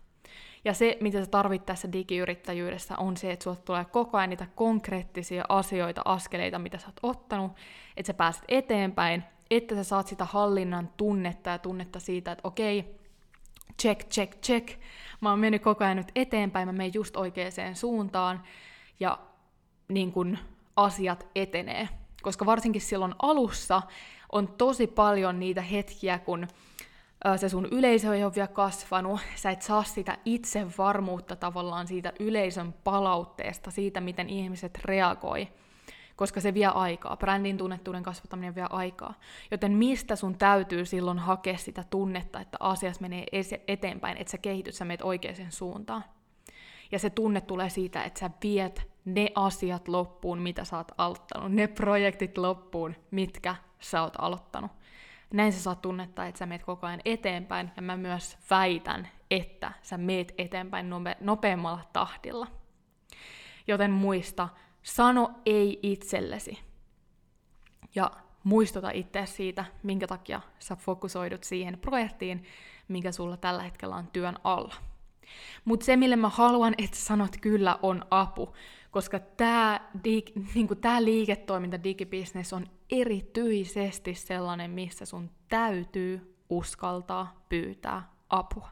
Ja 0.66 0.74
se, 0.74 0.98
mitä 1.02 1.20
sä 1.20 1.32
tarvit 1.32 1.66
tässä 1.66 1.92
digiyrittäjyydessä, 1.92 2.98
on 2.98 3.18
se, 3.18 3.32
että 3.32 3.44
sulla 3.44 3.58
tulee 3.66 3.86
koko 3.86 4.18
ajan 4.18 4.30
niitä 4.30 4.48
konkreettisia 4.56 5.46
asioita, 5.50 6.02
askeleita, 6.06 6.60
mitä 6.60 6.78
sä 6.78 6.88
oot 6.88 7.16
ottanut, 7.16 7.52
että 7.98 8.08
sä 8.08 8.14
pääset 8.14 8.44
eteenpäin, 8.48 9.24
että 9.52 9.76
sä 9.76 9.84
saat 9.84 10.08
sitä 10.08 10.26
hallinnan 10.26 10.90
tunnetta 10.98 11.50
ja 11.50 11.60
tunnetta 11.60 12.00
siitä, 12.00 12.32
että 12.32 12.48
okei, 12.48 12.96
check, 13.82 14.10
check, 14.10 14.42
check, 14.42 14.80
mä 15.22 15.30
oon 15.30 15.40
mennyt 15.40 15.62
koko 15.62 15.84
ajan 15.84 15.98
nyt 15.98 16.12
eteenpäin, 16.16 16.68
mä 16.68 16.72
menen 16.72 16.94
just 16.94 17.18
oikeaan 17.18 17.76
suuntaan, 17.76 18.44
ja 19.00 19.20
niin 19.88 20.12
kun 20.12 20.38
asiat 20.76 21.28
etenee. 21.36 21.90
Koska 22.22 22.46
varsinkin 22.46 22.82
silloin 22.82 23.16
alussa 23.20 23.82
on 24.32 24.48
tosi 24.48 24.88
paljon 24.88 25.40
niitä 25.40 25.62
hetkiä, 25.62 26.20
kun 26.20 26.48
se 27.36 27.50
sun 27.50 27.68
yleisö 27.72 28.16
ei 28.16 28.24
ole 28.24 28.36
vielä 28.36 28.48
kasvanut, 28.48 29.20
sä 29.36 29.52
et 29.52 29.62
saa 29.62 29.84
sitä 29.84 30.18
itsevarmuutta 30.26 31.36
tavallaan 31.36 31.88
siitä 31.88 32.14
yleisön 32.20 32.74
palautteesta, 32.74 33.72
siitä 33.72 34.02
miten 34.02 34.30
ihmiset 34.30 34.80
reagoi, 34.86 35.48
koska 36.16 36.42
se 36.42 36.54
vie 36.54 36.66
aikaa. 36.66 37.18
Brändin 37.18 37.58
tunnettuuden 37.58 38.04
kasvattaminen 38.04 38.56
vie 38.56 38.66
aikaa. 38.70 39.14
Joten 39.52 39.72
mistä 39.72 40.16
sun 40.16 40.38
täytyy 40.38 40.86
silloin 40.86 41.20
hakea 41.20 41.58
sitä 41.58 41.84
tunnetta, 41.90 42.40
että 42.40 42.58
asiat 42.60 43.00
menee 43.00 43.26
eteenpäin, 43.68 44.18
että 44.18 44.32
sä 44.32 44.38
kehityt, 44.38 44.76
sä 44.76 44.86
meet 44.86 45.02
oikeaan 45.02 45.52
suuntaan. 45.52 46.04
Ja 46.92 47.00
se 47.00 47.10
tunne 47.10 47.42
tulee 47.42 47.70
siitä, 47.70 48.04
että 48.04 48.20
sä 48.20 48.30
viet 48.44 48.92
ne 49.06 49.28
asiat 49.36 49.88
loppuun, 49.88 50.40
mitä 50.40 50.64
sä 50.64 50.78
oot 50.78 50.92
aloittanut, 50.98 51.52
ne 51.52 51.68
projektit 51.68 52.38
loppuun, 52.38 52.96
mitkä 53.12 53.56
sä 53.80 54.02
oot 54.02 54.14
aloittanut 54.18 54.72
näin 55.36 55.54
sä 55.54 55.60
saat 55.60 55.82
tunnetta, 55.82 56.26
että 56.26 56.40
sä 56.40 56.46
meet 56.46 56.64
koko 56.64 56.88
ajan 56.88 57.02
eteenpäin, 57.06 57.72
ja 57.76 57.82
mä 57.82 57.98
myös 57.98 58.38
väitän, 58.50 59.08
että 59.32 59.72
sä 59.82 59.98
meet 59.98 60.34
eteenpäin 60.38 60.90
nope- 60.90 61.18
nopeammalla 61.20 61.82
tahdilla. 61.94 62.48
Joten 63.68 63.92
muista, 63.92 64.50
sano 64.84 65.32
ei 65.46 65.80
itsellesi. 65.84 66.60
Ja 67.96 68.12
muistuta 68.44 68.92
itse 68.92 69.26
siitä, 69.26 69.66
minkä 69.84 70.08
takia 70.08 70.42
sä 70.60 70.76
fokusoidut 70.76 71.44
siihen 71.44 71.78
projektiin, 71.80 72.44
mikä 72.88 73.12
sulla 73.12 73.38
tällä 73.38 73.64
hetkellä 73.64 73.96
on 73.96 74.08
työn 74.08 74.36
alla. 74.44 74.76
Mutta 75.66 75.86
se, 75.86 75.96
mille 75.96 76.16
mä 76.16 76.30
haluan, 76.30 76.76
että 76.78 76.98
sanot 76.98 77.38
kyllä, 77.42 77.80
on 77.82 78.06
apu. 78.12 78.56
Koska 78.92 79.20
tämä 79.20 79.80
niinku 80.56 80.76
tää 80.76 81.04
liiketoiminta, 81.04 81.84
digibisnes 81.84 82.54
on 82.54 82.68
erityisesti 82.92 84.16
sellainen, 84.16 84.72
missä 84.72 85.06
sun 85.06 85.32
täytyy 85.48 86.36
uskaltaa 86.50 87.46
pyytää 87.50 88.10
apua. 88.30 88.70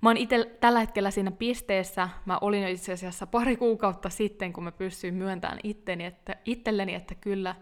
Mä 0.00 0.08
oon 0.08 0.16
itse 0.16 0.56
tällä 0.60 0.80
hetkellä 0.80 1.10
siinä 1.10 1.30
pisteessä, 1.30 2.08
mä 2.24 2.38
olin 2.40 2.62
jo 2.62 2.68
itse 2.68 2.92
asiassa 2.92 3.26
pari 3.26 3.56
kuukautta 3.56 4.10
sitten, 4.10 4.52
kun 4.52 4.64
mä 4.64 4.72
pystyin 4.72 5.14
myöntämään 5.14 5.60
itteni, 5.62 6.04
että, 6.04 6.36
itselleni, 6.44 6.94
että 6.94 7.14
kyllä 7.14 7.54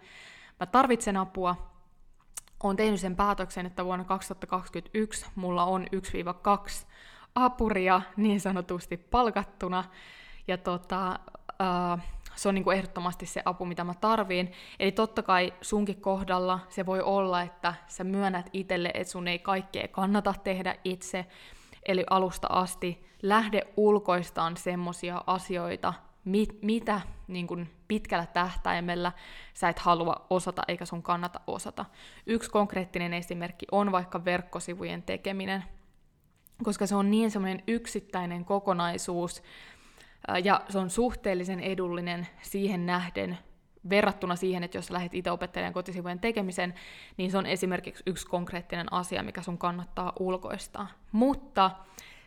mä 0.60 0.66
tarvitsen 0.66 1.16
apua. 1.16 1.76
Oon 2.62 2.76
tehnyt 2.76 3.00
sen 3.00 3.16
päätöksen, 3.16 3.66
että 3.66 3.84
vuonna 3.84 4.04
2021 4.04 5.26
mulla 5.34 5.64
on 5.64 5.86
1-2 5.86 6.86
apuria 7.34 8.02
niin 8.16 8.40
sanotusti 8.40 8.96
palkattuna. 8.96 9.84
Ja 10.48 10.58
tota, 10.58 11.18
uh, 11.48 12.02
se 12.36 12.48
on 12.48 12.54
niin 12.54 12.64
kuin 12.64 12.76
ehdottomasti 12.76 13.26
se 13.26 13.42
apu, 13.44 13.64
mitä 13.64 13.84
mä 13.84 13.94
tarviin. 13.94 14.52
Eli 14.80 14.92
totta 14.92 15.22
kai 15.22 15.52
sunkin 15.60 16.00
kohdalla 16.00 16.60
se 16.68 16.86
voi 16.86 17.00
olla, 17.00 17.42
että 17.42 17.74
sä 17.88 18.04
myönnät 18.04 18.50
itselle, 18.52 18.90
että 18.94 19.10
sun 19.10 19.28
ei 19.28 19.38
kaikkea 19.38 19.88
kannata 19.88 20.34
tehdä 20.44 20.76
itse, 20.84 21.26
eli 21.86 22.04
alusta 22.10 22.46
asti 22.50 23.06
lähde 23.22 23.62
ulkoistaan 23.76 24.56
semmosia 24.56 25.22
asioita, 25.26 25.94
mit, 26.24 26.62
mitä 26.62 27.00
niin 27.28 27.46
kuin 27.46 27.70
pitkällä 27.88 28.26
tähtäimellä 28.26 29.12
sä 29.54 29.68
et 29.68 29.78
halua 29.78 30.26
osata 30.30 30.62
eikä 30.68 30.84
sun 30.84 31.02
kannata 31.02 31.40
osata. 31.46 31.84
Yksi 32.26 32.50
konkreettinen 32.50 33.14
esimerkki 33.14 33.66
on 33.72 33.92
vaikka 33.92 34.24
verkkosivujen 34.24 35.02
tekeminen, 35.02 35.64
koska 36.62 36.86
se 36.86 36.94
on 36.96 37.10
niin 37.10 37.30
semmoinen 37.30 37.62
yksittäinen 37.66 38.44
kokonaisuus, 38.44 39.42
ja 40.44 40.60
se 40.68 40.78
on 40.78 40.90
suhteellisen 40.90 41.60
edullinen 41.60 42.26
siihen 42.42 42.86
nähden, 42.86 43.38
verrattuna 43.90 44.36
siihen, 44.36 44.62
että 44.62 44.78
jos 44.78 44.90
lähdet 44.90 45.14
itse 45.14 45.30
opettelemaan 45.30 45.74
kotisivujen 45.74 46.20
tekemisen, 46.20 46.74
niin 47.16 47.30
se 47.30 47.38
on 47.38 47.46
esimerkiksi 47.46 48.02
yksi 48.06 48.26
konkreettinen 48.26 48.92
asia, 48.92 49.22
mikä 49.22 49.42
sun 49.42 49.58
kannattaa 49.58 50.12
ulkoistaa. 50.18 50.88
Mutta 51.12 51.70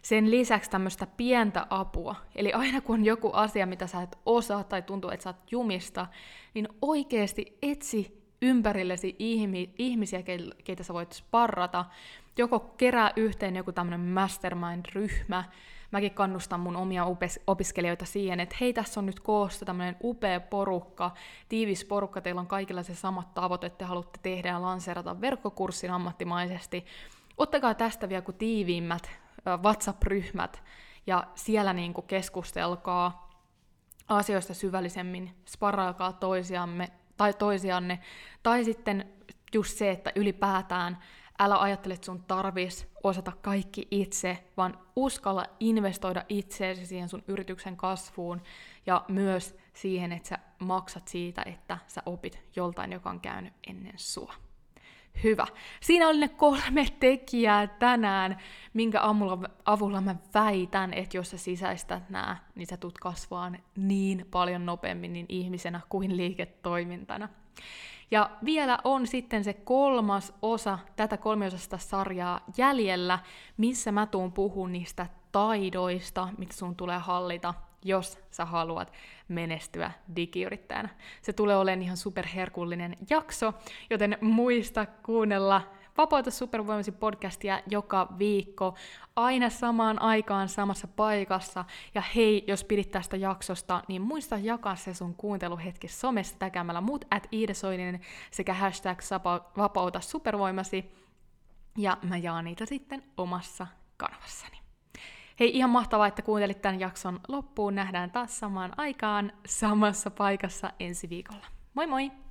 sen 0.01 0.31
lisäksi 0.31 0.69
tämmöistä 0.69 1.07
pientä 1.17 1.67
apua, 1.69 2.15
eli 2.35 2.53
aina 2.53 2.81
kun 2.81 2.99
on 2.99 3.05
joku 3.05 3.31
asia, 3.33 3.65
mitä 3.65 3.88
sä 3.88 4.01
et 4.01 4.17
osaa 4.25 4.63
tai 4.63 4.81
tuntuu, 4.81 5.09
että 5.09 5.23
sä 5.23 5.29
oot 5.29 5.51
jumista, 5.51 6.07
niin 6.53 6.67
oikeasti 6.81 7.57
etsi 7.62 8.19
ympärillesi 8.41 9.15
ihmisiä, 9.77 10.23
keitä 10.63 10.83
sä 10.83 10.93
voit 10.93 11.12
sparrata, 11.12 11.85
joko 12.38 12.59
kerää 12.59 13.12
yhteen 13.15 13.55
joku 13.55 13.71
tämmöinen 13.71 13.99
mastermind-ryhmä, 13.99 15.43
mäkin 15.91 16.13
kannustan 16.13 16.60
mun 16.60 16.75
omia 16.75 17.06
opiskelijoita 17.47 18.06
siihen, 18.06 18.39
että 18.39 18.56
hei, 18.62 18.73
tässä 18.73 18.99
on 18.99 19.06
nyt 19.06 19.19
koossa 19.19 19.65
tämmöinen 19.65 19.97
upea 20.04 20.39
porukka, 20.39 21.12
tiivis 21.49 21.86
porukka, 21.86 22.21
teillä 22.21 22.41
on 22.41 22.47
kaikilla 22.47 22.84
se 22.84 22.95
samat 22.95 23.34
tavoitteet, 23.34 23.78
te 23.78 23.86
haluatte 23.86 24.19
tehdä 24.21 24.49
ja 24.49 24.62
lanseerata 24.62 25.21
verkkokurssin 25.21 25.91
ammattimaisesti. 25.91 26.86
Ottakaa 27.38 27.73
tästä 27.73 28.10
vielä 28.10 28.21
kuin 28.21 28.38
tiiviimmät 28.38 29.12
WhatsApp-ryhmät, 29.63 30.63
ja 31.08 31.23
siellä 31.36 31.73
niin 31.73 31.93
kuin 31.93 32.08
keskustelkaa 32.08 33.30
asioista 34.08 34.54
syvällisemmin, 34.54 35.36
sparraakaa 35.45 36.13
toisiamme, 36.13 36.89
tai 37.17 37.34
toisianne, 37.34 37.99
tai 38.43 38.63
sitten 38.63 39.10
just 39.54 39.78
se, 39.78 39.91
että 39.91 40.12
ylipäätään 40.15 40.97
älä 41.39 41.60
ajattele, 41.60 41.93
että 41.93 42.06
sun 42.06 42.23
tarvis 42.23 42.88
osata 43.04 43.32
kaikki 43.41 43.88
itse, 43.91 44.43
vaan 44.58 44.80
uskalla 44.95 45.45
investoida 45.60 46.25
itseesi 46.30 46.86
siihen 46.86 47.10
sun 47.10 47.23
yrityksen 47.28 47.78
kasvuun 47.78 48.41
ja 48.86 49.06
myös 49.08 49.58
siihen, 49.73 50.12
että 50.12 50.30
sä 50.30 50.39
maksat 50.60 51.08
siitä, 51.08 51.43
että 51.45 51.78
sä 51.88 52.02
opit 52.06 52.39
joltain, 52.56 52.91
joka 52.91 53.10
on 53.10 53.19
käynyt 53.19 53.54
ennen 53.67 53.93
sua. 53.95 54.34
Hyvä. 55.23 55.47
Siinä 55.82 56.08
oli 56.08 56.19
ne 56.19 56.28
kolme 56.28 56.88
tekijää 56.99 57.67
tänään, 57.67 58.38
minkä 58.73 59.02
avulla, 59.02 59.49
avulla 59.65 60.02
mä 60.02 60.15
väitän, 60.34 60.93
että 60.93 61.17
jos 61.17 61.30
sä 61.30 61.38
sisäistät 61.38 62.10
nämä, 62.10 62.38
niin 62.56 62.67
sä 62.67 62.78
tulet 62.78 62.97
kasvaan 62.97 63.60
niin 63.75 64.25
paljon 64.32 64.65
nopeammin 64.65 65.13
niin 65.13 65.25
ihmisenä 65.30 65.80
kuin 65.89 66.17
liiketoimintana. 66.17 67.30
Ja 68.11 68.29
vielä 68.45 68.77
on 68.83 69.07
sitten 69.07 69.43
se 69.43 69.53
kolmas 69.53 70.33
osa 70.41 70.79
tätä 70.95 71.17
kolmiosasta 71.17 71.77
sarjaa 71.77 72.39
jäljellä, 72.57 73.19
missä 73.57 73.91
mä 73.91 74.05
tuun 74.05 74.31
puhun 74.31 74.71
niistä 74.71 75.07
taidoista, 75.31 76.27
mitä 76.37 76.53
sun 76.53 76.75
tulee 76.75 76.97
hallita, 76.97 77.53
jos 77.85 78.19
sä 78.31 78.45
haluat 78.45 78.93
menestyä 79.27 79.91
digiyrittäjänä. 80.15 80.89
Se 81.21 81.33
tulee 81.33 81.57
olemaan 81.57 81.81
ihan 81.81 81.97
superherkullinen 81.97 82.95
jakso, 83.09 83.53
joten 83.89 84.17
muista 84.21 84.85
kuunnella 84.85 85.61
Vapauta 85.99 86.31
supervoimasi 86.31 86.91
podcastia 86.91 87.62
joka 87.67 88.07
viikko, 88.19 88.75
aina 89.15 89.49
samaan 89.49 90.01
aikaan 90.01 90.49
samassa 90.49 90.88
paikassa. 90.88 91.65
Ja 91.95 92.01
hei, 92.15 92.43
jos 92.47 92.63
pidit 92.63 92.91
tästä 92.91 93.17
jaksosta, 93.17 93.83
niin 93.88 94.01
muista 94.01 94.38
jakaa 94.38 94.75
se 94.75 94.93
sun 94.93 95.15
kuunteluhetki 95.15 95.88
somessa 95.88 96.35
täkämällä 96.39 96.81
muut 96.81 97.05
at 97.12 97.27
Iidesoinen 97.33 97.99
sekä 98.31 98.53
hashtag 98.53 98.99
vapauta 99.57 99.99
supervoimasi. 99.99 100.91
Ja 101.77 101.97
mä 102.01 102.17
jaan 102.17 102.45
niitä 102.45 102.65
sitten 102.65 103.03
omassa 103.17 103.67
kanavassani. 103.97 104.57
Hei, 105.39 105.57
ihan 105.57 105.69
mahtavaa, 105.69 106.07
että 106.07 106.21
kuuntelit 106.21 106.62
tämän 106.62 106.79
jakson 106.79 107.19
loppuun. 107.27 107.75
Nähdään 107.75 108.12
taas 108.12 108.39
samaan 108.39 108.73
aikaan 108.77 109.31
samassa 109.45 110.12
paikassa 110.12 110.71
ensi 110.79 111.09
viikolla. 111.09 111.45
Moi 111.73 111.88
moi! 111.88 112.28